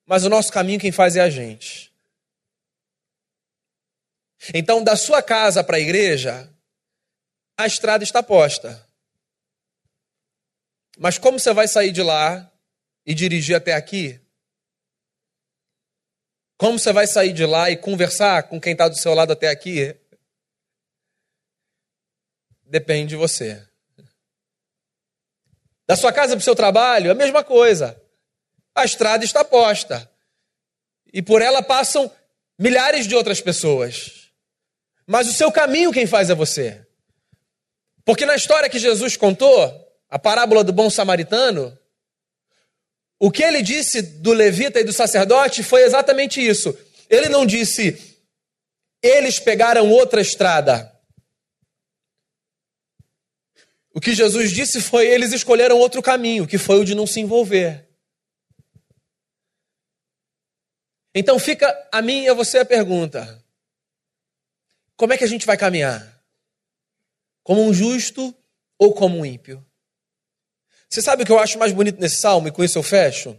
mas 0.04 0.24
o 0.24 0.28
nosso 0.28 0.50
caminho 0.50 0.80
quem 0.80 0.90
faz 0.90 1.14
é 1.14 1.20
a 1.20 1.30
gente. 1.30 1.94
Então, 4.54 4.82
da 4.82 4.96
sua 4.96 5.22
casa 5.22 5.64
para 5.64 5.76
a 5.76 5.80
igreja, 5.80 6.52
a 7.58 7.66
estrada 7.66 8.04
está 8.04 8.22
posta. 8.22 8.86
Mas 10.98 11.18
como 11.18 11.38
você 11.38 11.52
vai 11.52 11.68
sair 11.68 11.92
de 11.92 12.02
lá 12.02 12.50
e 13.04 13.14
dirigir 13.14 13.56
até 13.56 13.74
aqui? 13.74 14.20
Como 16.56 16.78
você 16.78 16.92
vai 16.92 17.06
sair 17.06 17.32
de 17.32 17.44
lá 17.44 17.70
e 17.70 17.76
conversar 17.76 18.44
com 18.44 18.60
quem 18.60 18.72
está 18.72 18.88
do 18.88 18.96
seu 18.96 19.12
lado 19.12 19.32
até 19.32 19.48
aqui? 19.48 19.94
Depende 22.64 23.10
de 23.10 23.16
você. 23.16 23.66
Da 25.86 25.96
sua 25.96 26.12
casa 26.12 26.34
para 26.34 26.40
o 26.40 26.44
seu 26.44 26.56
trabalho, 26.56 27.10
a 27.10 27.14
mesma 27.14 27.44
coisa. 27.44 28.02
A 28.74 28.84
estrada 28.84 29.24
está 29.24 29.44
posta. 29.44 30.10
E 31.12 31.22
por 31.22 31.42
ela 31.42 31.62
passam 31.62 32.10
milhares 32.58 33.06
de 33.06 33.14
outras 33.14 33.40
pessoas. 33.40 34.15
Mas 35.06 35.28
o 35.28 35.32
seu 35.32 35.52
caminho 35.52 35.92
quem 35.92 36.06
faz 36.06 36.30
é 36.30 36.34
você. 36.34 36.84
Porque 38.04 38.26
na 38.26 38.34
história 38.34 38.68
que 38.68 38.78
Jesus 38.78 39.16
contou, 39.16 39.72
a 40.08 40.18
parábola 40.18 40.64
do 40.64 40.72
bom 40.72 40.90
samaritano, 40.90 41.76
o 43.18 43.30
que 43.30 43.42
ele 43.42 43.62
disse 43.62 44.02
do 44.02 44.32
levita 44.32 44.80
e 44.80 44.84
do 44.84 44.92
sacerdote 44.92 45.62
foi 45.62 45.82
exatamente 45.82 46.44
isso. 46.44 46.76
Ele 47.08 47.28
não 47.28 47.46
disse, 47.46 48.20
eles 49.02 49.38
pegaram 49.38 49.90
outra 49.90 50.20
estrada. 50.20 50.92
O 53.92 54.00
que 54.00 54.14
Jesus 54.14 54.52
disse 54.52 54.80
foi: 54.80 55.06
eles 55.06 55.32
escolheram 55.32 55.78
outro 55.78 56.02
caminho, 56.02 56.46
que 56.46 56.58
foi 56.58 56.78
o 56.78 56.84
de 56.84 56.94
não 56.94 57.06
se 57.06 57.18
envolver. 57.20 57.88
Então 61.14 61.38
fica 61.38 61.74
a 61.90 62.02
mim 62.02 62.24
e 62.24 62.28
a 62.28 62.34
você 62.34 62.58
a 62.58 62.64
pergunta: 62.64 63.42
como 64.96 65.12
é 65.12 65.18
que 65.18 65.24
a 65.24 65.28
gente 65.28 65.46
vai 65.46 65.56
caminhar? 65.56 66.22
Como 67.42 67.62
um 67.62 67.72
justo 67.72 68.34
ou 68.78 68.94
como 68.94 69.18
um 69.18 69.26
ímpio? 69.26 69.64
Você 70.88 71.02
sabe 71.02 71.22
o 71.22 71.26
que 71.26 71.32
eu 71.32 71.38
acho 71.38 71.58
mais 71.58 71.72
bonito 71.72 72.00
nesse 72.00 72.20
salmo, 72.20 72.48
e 72.48 72.52
com 72.52 72.64
isso 72.64 72.78
eu 72.78 72.82
fecho? 72.82 73.38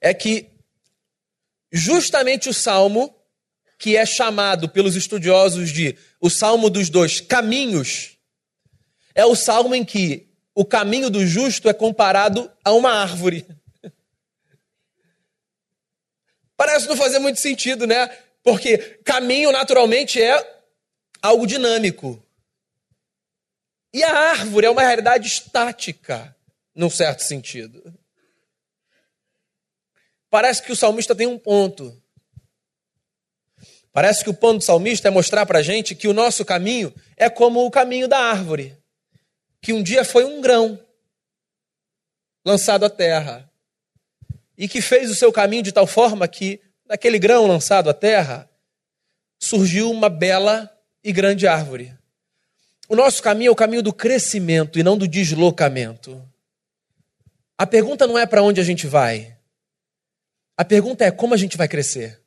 É 0.00 0.14
que 0.14 0.50
justamente 1.70 2.48
o 2.48 2.54
salmo, 2.54 3.14
que 3.78 3.96
é 3.96 4.06
chamado 4.06 4.68
pelos 4.68 4.96
estudiosos 4.96 5.70
de 5.70 5.96
o 6.20 6.30
salmo 6.30 6.70
dos 6.70 6.88
dois 6.88 7.20
caminhos, 7.20 8.16
é 9.14 9.26
o 9.26 9.34
salmo 9.34 9.74
em 9.74 9.84
que 9.84 10.28
o 10.54 10.64
caminho 10.64 11.10
do 11.10 11.26
justo 11.26 11.68
é 11.68 11.74
comparado 11.74 12.50
a 12.64 12.72
uma 12.72 12.90
árvore. 12.90 13.46
Parece 16.56 16.88
não 16.88 16.96
fazer 16.96 17.18
muito 17.18 17.40
sentido, 17.40 17.86
né? 17.86 18.08
Porque 18.46 18.78
caminho 19.04 19.50
naturalmente 19.50 20.22
é 20.22 20.62
algo 21.20 21.44
dinâmico. 21.44 22.22
E 23.92 24.04
a 24.04 24.12
árvore 24.30 24.66
é 24.66 24.70
uma 24.70 24.82
realidade 24.82 25.26
estática, 25.26 26.36
num 26.72 26.88
certo 26.88 27.24
sentido. 27.24 27.92
Parece 30.30 30.62
que 30.62 30.70
o 30.70 30.76
salmista 30.76 31.12
tem 31.12 31.26
um 31.26 31.38
ponto. 31.38 32.00
Parece 33.92 34.22
que 34.22 34.30
o 34.30 34.34
ponto 34.34 34.58
do 34.58 34.64
salmista 34.64 35.08
é 35.08 35.10
mostrar 35.10 35.44
para 35.46 35.58
a 35.58 35.62
gente 35.62 35.96
que 35.96 36.06
o 36.06 36.12
nosso 36.12 36.44
caminho 36.44 36.94
é 37.16 37.28
como 37.28 37.66
o 37.66 37.70
caminho 37.70 38.06
da 38.06 38.18
árvore 38.18 38.78
que 39.66 39.72
um 39.72 39.82
dia 39.82 40.04
foi 40.04 40.24
um 40.24 40.40
grão 40.40 40.78
lançado 42.44 42.84
à 42.84 42.88
terra 42.88 43.50
e 44.56 44.68
que 44.68 44.80
fez 44.80 45.10
o 45.10 45.14
seu 45.16 45.32
caminho 45.32 45.64
de 45.64 45.72
tal 45.72 45.88
forma 45.88 46.28
que, 46.28 46.60
daquele 46.86 47.18
grão 47.18 47.46
lançado 47.46 47.90
à 47.90 47.94
terra, 47.94 48.48
surgiu 49.38 49.90
uma 49.90 50.08
bela 50.08 50.70
e 51.02 51.12
grande 51.12 51.46
árvore. 51.46 51.96
O 52.88 52.94
nosso 52.94 53.22
caminho 53.22 53.48
é 53.48 53.52
o 53.52 53.56
caminho 53.56 53.82
do 53.82 53.92
crescimento 53.92 54.78
e 54.78 54.82
não 54.82 54.96
do 54.96 55.08
deslocamento. 55.08 56.22
A 57.58 57.66
pergunta 57.66 58.06
não 58.06 58.18
é 58.18 58.26
para 58.26 58.42
onde 58.42 58.60
a 58.60 58.64
gente 58.64 58.86
vai. 58.86 59.36
A 60.56 60.64
pergunta 60.64 61.04
é 61.04 61.10
como 61.10 61.34
a 61.34 61.36
gente 61.36 61.56
vai 61.56 61.68
crescer. 61.68 62.20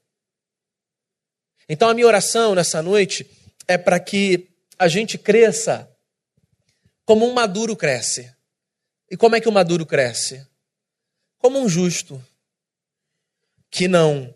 Então 1.67 1.88
a 1.88 1.93
minha 1.93 2.08
oração 2.08 2.54
nessa 2.56 2.82
noite 2.82 3.30
é 3.67 3.78
para 3.78 4.00
que 4.00 4.50
a 4.78 4.88
gente 4.88 5.17
cresça 5.17 5.89
como 7.06 7.26
um 7.26 7.34
maduro 7.34 7.76
cresce. 7.76 8.34
E 9.10 9.15
como 9.15 9.36
é 9.36 9.41
que 9.41 9.50
o 9.50 9.52
maduro 9.52 9.86
cresce? 9.86 10.45
Como 11.38 11.60
um 11.60 11.69
justo, 11.69 12.24
que 13.72 13.88
não 13.88 14.34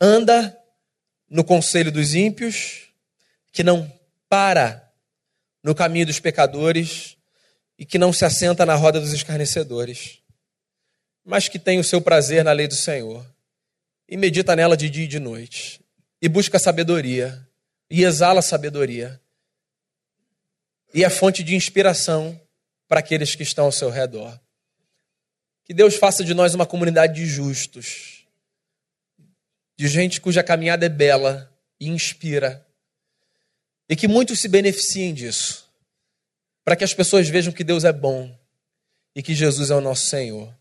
anda 0.00 0.56
no 1.28 1.44
conselho 1.44 1.90
dos 1.90 2.14
ímpios, 2.14 2.88
que 3.52 3.62
não 3.62 3.90
para 4.28 4.92
no 5.62 5.74
caminho 5.74 6.06
dos 6.06 6.20
pecadores 6.20 7.16
e 7.78 7.84
que 7.84 7.98
não 7.98 8.12
se 8.12 8.24
assenta 8.24 8.64
na 8.64 8.74
roda 8.74 9.00
dos 9.00 9.12
escarnecedores, 9.12 10.20
mas 11.24 11.48
que 11.48 11.58
tem 11.58 11.78
o 11.78 11.84
seu 11.84 12.00
prazer 12.00 12.44
na 12.44 12.52
lei 12.52 12.68
do 12.68 12.74
Senhor 12.74 13.26
e 14.08 14.16
medita 14.16 14.54
nela 14.54 14.76
de 14.76 14.88
dia 14.88 15.04
e 15.04 15.08
de 15.08 15.18
noite 15.18 15.80
e 16.22 16.28
busca 16.28 16.58
sabedoria 16.58 17.46
e 17.90 18.04
exala 18.04 18.40
sabedoria 18.42 19.20
e 20.94 21.04
é 21.04 21.10
fonte 21.10 21.42
de 21.42 21.54
inspiração 21.54 22.40
para 22.88 23.00
aqueles 23.00 23.34
que 23.34 23.42
estão 23.42 23.66
ao 23.66 23.72
seu 23.72 23.90
redor. 23.90 24.38
Que 25.64 25.74
Deus 25.74 25.96
faça 25.96 26.24
de 26.24 26.32
nós 26.32 26.54
uma 26.54 26.64
comunidade 26.64 27.14
de 27.16 27.26
justos, 27.26 28.15
de 29.76 29.88
gente 29.88 30.20
cuja 30.20 30.42
caminhada 30.42 30.86
é 30.86 30.88
bela 30.88 31.52
e 31.78 31.88
inspira, 31.88 32.66
e 33.88 33.94
que 33.94 34.08
muitos 34.08 34.40
se 34.40 34.48
beneficiem 34.48 35.12
disso, 35.12 35.70
para 36.64 36.74
que 36.74 36.84
as 36.84 36.94
pessoas 36.94 37.28
vejam 37.28 37.52
que 37.52 37.62
Deus 37.62 37.84
é 37.84 37.92
bom 37.92 38.36
e 39.14 39.22
que 39.22 39.34
Jesus 39.34 39.70
é 39.70 39.74
o 39.74 39.80
nosso 39.80 40.06
Senhor. 40.06 40.52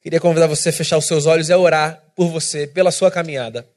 Queria 0.00 0.20
convidar 0.20 0.46
você 0.46 0.68
a 0.68 0.72
fechar 0.72 0.98
os 0.98 1.06
seus 1.06 1.26
olhos 1.26 1.48
e 1.48 1.52
a 1.52 1.58
orar 1.58 2.00
por 2.14 2.28
você, 2.28 2.66
pela 2.66 2.92
sua 2.92 3.10
caminhada. 3.10 3.68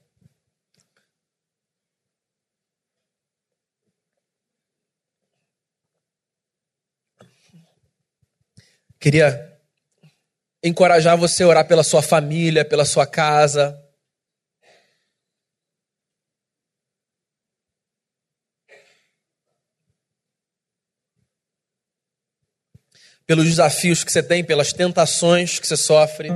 Queria 9.00 9.58
encorajar 10.62 11.18
você 11.18 11.42
a 11.42 11.48
orar 11.48 11.68
pela 11.68 11.84
sua 11.84 12.02
família, 12.02 12.66
pela 12.66 12.84
sua 12.84 13.08
casa. 13.08 13.82
Pelos 23.30 23.46
desafios 23.46 24.04
que 24.04 24.12
você 24.12 24.24
tem, 24.24 24.44
pelas 24.44 24.74
tentações 24.74 25.60
que 25.60 25.68
você 25.68 25.78
sofre. 25.78 26.32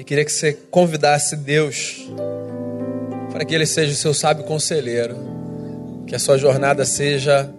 E 0.00 0.02
queria 0.02 0.24
que 0.24 0.32
você 0.32 0.54
convidasse 0.54 1.36
Deus 1.36 2.08
para 3.30 3.44
que 3.44 3.54
Ele 3.54 3.66
seja 3.66 3.92
o 3.92 3.94
seu 3.94 4.14
sábio 4.14 4.44
conselheiro, 4.44 5.14
que 6.06 6.14
a 6.14 6.18
sua 6.18 6.38
jornada 6.38 6.86
seja 6.86 7.52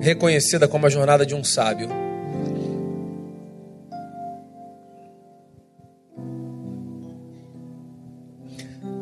reconhecida 0.00 0.68
como 0.68 0.84
a 0.84 0.90
jornada 0.90 1.24
de 1.24 1.34
um 1.34 1.42
sábio. 1.42 1.88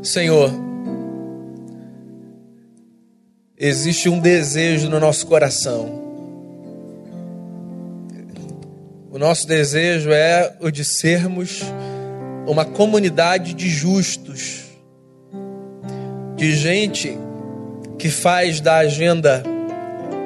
Senhor, 0.01 0.53
existe 3.59 4.09
um 4.09 4.21
desejo 4.21 4.89
no 4.89 5.01
nosso 5.01 5.27
coração. 5.27 6.01
O 9.11 9.19
nosso 9.19 9.45
desejo 9.45 10.13
é 10.13 10.57
o 10.61 10.71
de 10.71 10.85
sermos 10.85 11.63
uma 12.47 12.65
comunidade 12.65 13.55
de 13.55 13.69
justos, 13.69 14.65
de 16.37 16.55
gente 16.57 17.17
que 17.99 18.11
faz 18.11 18.61
da 18.61 18.79
agenda 18.79 19.43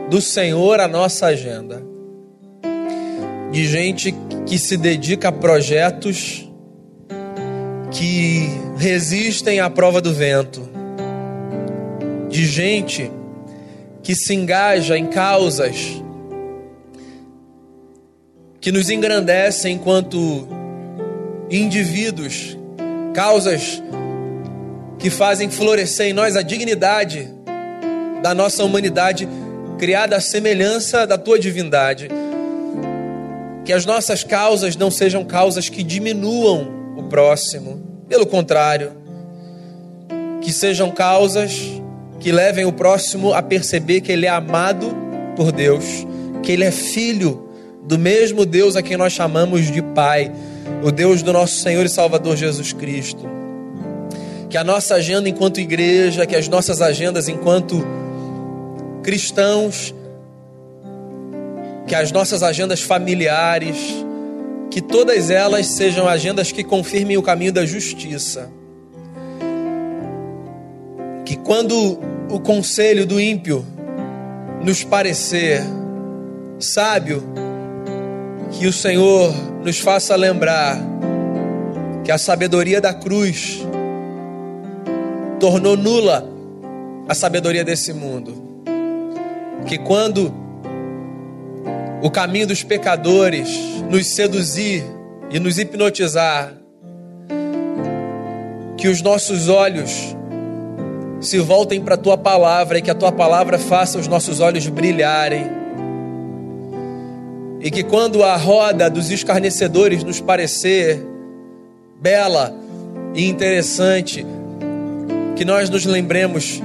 do 0.09 0.21
Senhor 0.21 0.81
a 0.81 0.89
nossa 0.89 1.27
agenda, 1.27 1.83
de 3.53 3.67
gente 3.67 4.15
que 4.47 4.59
se 4.59 4.77
dedica 4.77 5.29
a 5.29 5.33
projetos 5.33 6.51
que 7.91 8.49
resistem 8.79 9.61
à 9.61 9.69
prova 9.69 10.01
do 10.01 10.13
vento, 10.13 10.69
de 12.29 12.47
gente 12.47 13.11
que 14.03 14.15
se 14.15 14.35
engaja 14.35 14.97
em 14.97 15.07
causas 15.07 16.03
que 18.67 18.73
nos 18.73 18.91
engrandecem 18.91 19.75
enquanto 19.75 20.49
indivíduos, 21.51 22.57
causas 23.15 23.83
que 24.99 25.11
fazem 25.11 25.51
florescer 25.51 26.07
em 26.07 26.13
nós 26.13 26.37
a 26.37 26.43
dignidade 26.43 27.29
da 28.23 28.35
nossa 28.35 28.65
humanidade 28.65 29.29
criada 29.79 30.17
à 30.17 30.21
semelhança 30.21 31.07
da 31.07 31.19
tua 31.19 31.39
divindade. 31.39 32.09
Que 33.65 33.73
as 33.73 33.85
nossas 33.85 34.25
causas 34.25 34.77
não 34.77 34.91
sejam 34.91 35.25
causas 35.25 35.69
que 35.69 35.83
diminuam 35.83 36.69
o 36.97 37.05
próximo, 37.05 38.05
pelo 38.09 38.27
contrário, 38.27 38.93
que 40.41 40.53
sejam 40.53 40.91
causas 40.91 41.61
que 42.21 42.33
levem 42.33 42.65
o 42.65 42.73
próximo 42.73 43.33
a 43.33 43.43
perceber 43.43 44.01
que 44.01 44.13
ele 44.13 44.27
é 44.27 44.29
amado 44.29 44.95
por 45.37 45.53
Deus, 45.53 45.85
que 46.43 46.53
ele 46.53 46.65
é 46.65 46.71
filho 46.71 47.49
do 47.83 47.99
mesmo 47.99 48.47
Deus 48.47 48.75
a 48.77 48.83
quem 48.83 48.97
nós 48.97 49.13
chamamos 49.13 49.71
de 49.71 49.83
Pai, 49.83 50.33
o 50.87 50.93
Deus 50.93 51.21
do 51.21 51.33
nosso 51.33 51.57
Senhor 51.57 51.85
e 51.85 51.89
Salvador 51.89 52.37
Jesus 52.37 52.73
Cristo. 52.73 53.29
Que 54.49 54.57
a 54.57 54.63
nossa 54.63 54.95
agenda 54.95 55.29
enquanto 55.29 55.59
igreja, 55.59 56.25
que 56.25 56.37
as 56.37 56.47
nossas 56.47 56.81
agendas 56.81 57.29
enquanto 57.29 57.85
cristãos, 59.03 59.93
que 61.89 61.95
as 61.95 62.13
nossas 62.13 62.41
agendas 62.41 62.83
familiares, 62.83 63.77
que 64.71 64.81
todas 64.81 65.29
elas 65.29 65.67
sejam 65.67 66.07
agendas 66.07 66.53
que 66.53 66.63
confirmem 66.63 67.17
o 67.17 67.23
caminho 67.23 67.53
da 67.53 67.67
justiça. 67.67 68.49
Que 71.25 71.35
quando 71.35 71.99
o 72.31 72.39
conselho 72.39 73.05
do 73.05 73.21
ímpio 73.21 73.67
nos 74.63 74.85
parecer 74.85 75.65
sábio, 76.61 77.25
que 78.59 78.67
o 78.67 78.73
Senhor 78.73 79.35
nos 79.63 79.79
faça 79.79 80.17
lembrar 80.17 80.79
que 82.05 82.11
a 82.11 82.19
sabedoria 82.19 82.81
da 82.81 82.95
cruz 82.95 83.63
tornou 85.39 85.77
nula 85.77 86.27
a 87.09 87.15
sabedoria 87.15 87.65
desse 87.65 87.93
mundo 87.93 88.47
que 89.67 89.77
quando 89.79 90.33
o 92.01 92.11
caminho 92.11 92.47
dos 92.47 92.63
pecadores 92.63 93.49
nos 93.91 94.07
seduzir 94.07 94.85
e 95.31 95.41
nos 95.41 95.59
hipnotizar, 95.59 96.53
que 98.77 98.89
os 98.89 99.03
nossos 99.03 99.49
olhos 99.49 100.17
se 101.21 101.39
voltem 101.41 101.81
para 101.81 101.95
a 101.95 101.99
tua 101.99 102.17
palavra 102.17 102.79
e 102.79 102.83
que 102.83 102.91
a 102.91 102.95
tua 102.95 103.11
palavra 103.11 103.59
faça 103.59 103.99
os 103.99 104.07
nossos 104.07 104.41
olhos 104.41 104.69
brilharem. 104.69 105.66
E 107.67 107.71
que 107.73 107.83
quando 107.83 108.23
a 108.23 108.37
roda 108.37 108.89
dos 108.89 109.11
escarnecedores 109.11 110.05
nos 110.05 110.21
parecer 110.21 111.05
bela 112.01 112.55
e 113.13 113.27
interessante, 113.27 114.25
que 115.35 115.45
nós 115.45 115.69
nos 115.69 115.85
lembremos 115.85 116.63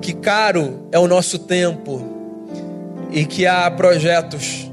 que 0.00 0.12
caro 0.12 0.86
é 0.92 1.00
o 1.00 1.08
nosso 1.08 1.36
tempo 1.40 2.00
e 3.10 3.24
que 3.24 3.44
há 3.44 3.68
projetos 3.68 4.70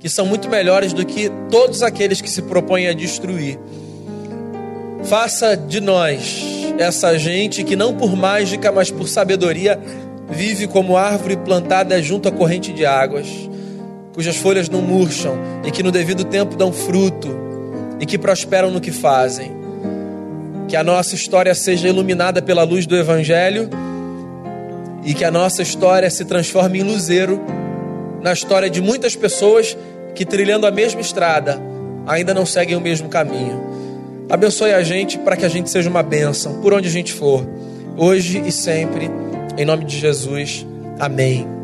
que 0.00 0.08
são 0.08 0.26
muito 0.26 0.48
melhores 0.48 0.92
do 0.92 1.06
que 1.06 1.30
todos 1.48 1.80
aqueles 1.84 2.20
que 2.20 2.28
se 2.28 2.42
propõem 2.42 2.88
a 2.88 2.92
destruir. 2.92 3.56
Faça 5.04 5.56
de 5.56 5.80
nós 5.80 6.44
essa 6.76 7.16
gente 7.16 7.62
que 7.62 7.76
não 7.76 7.94
por 7.94 8.16
mágica, 8.16 8.72
mas 8.72 8.90
por 8.90 9.06
sabedoria 9.06 9.78
vive 10.28 10.66
como 10.66 10.96
árvore 10.96 11.36
plantada 11.36 12.02
junto 12.02 12.28
à 12.28 12.32
corrente 12.32 12.72
de 12.72 12.84
águas, 12.84 13.28
cujas 14.20 14.36
folhas 14.36 14.68
não 14.68 14.82
murcham 14.82 15.34
e 15.64 15.70
que 15.70 15.82
no 15.82 15.90
devido 15.90 16.24
tempo 16.24 16.54
dão 16.54 16.70
fruto 16.70 17.34
e 17.98 18.04
que 18.04 18.18
prosperam 18.18 18.70
no 18.70 18.78
que 18.78 18.92
fazem. 18.92 19.50
Que 20.68 20.76
a 20.76 20.84
nossa 20.84 21.14
história 21.14 21.54
seja 21.54 21.88
iluminada 21.88 22.42
pela 22.42 22.62
luz 22.62 22.84
do 22.84 22.94
Evangelho 22.94 23.70
e 25.06 25.14
que 25.14 25.24
a 25.24 25.30
nossa 25.30 25.62
história 25.62 26.10
se 26.10 26.26
transforme 26.26 26.80
em 26.80 26.82
luzeiro 26.82 27.40
na 28.20 28.34
história 28.34 28.68
de 28.68 28.82
muitas 28.82 29.16
pessoas 29.16 29.74
que, 30.14 30.26
trilhando 30.26 30.66
a 30.66 30.70
mesma 30.70 31.00
estrada, 31.00 31.58
ainda 32.06 32.34
não 32.34 32.44
seguem 32.44 32.76
o 32.76 32.80
mesmo 32.80 33.08
caminho. 33.08 33.70
Abençoe 34.28 34.74
a 34.74 34.82
gente 34.82 35.16
para 35.16 35.34
que 35.34 35.46
a 35.46 35.48
gente 35.48 35.70
seja 35.70 35.88
uma 35.88 36.02
bênção 36.02 36.60
por 36.60 36.74
onde 36.74 36.88
a 36.88 36.92
gente 36.92 37.14
for, 37.14 37.42
hoje 37.96 38.42
e 38.44 38.52
sempre, 38.52 39.10
em 39.56 39.64
nome 39.64 39.86
de 39.86 39.98
Jesus. 39.98 40.66
Amém. 40.98 41.59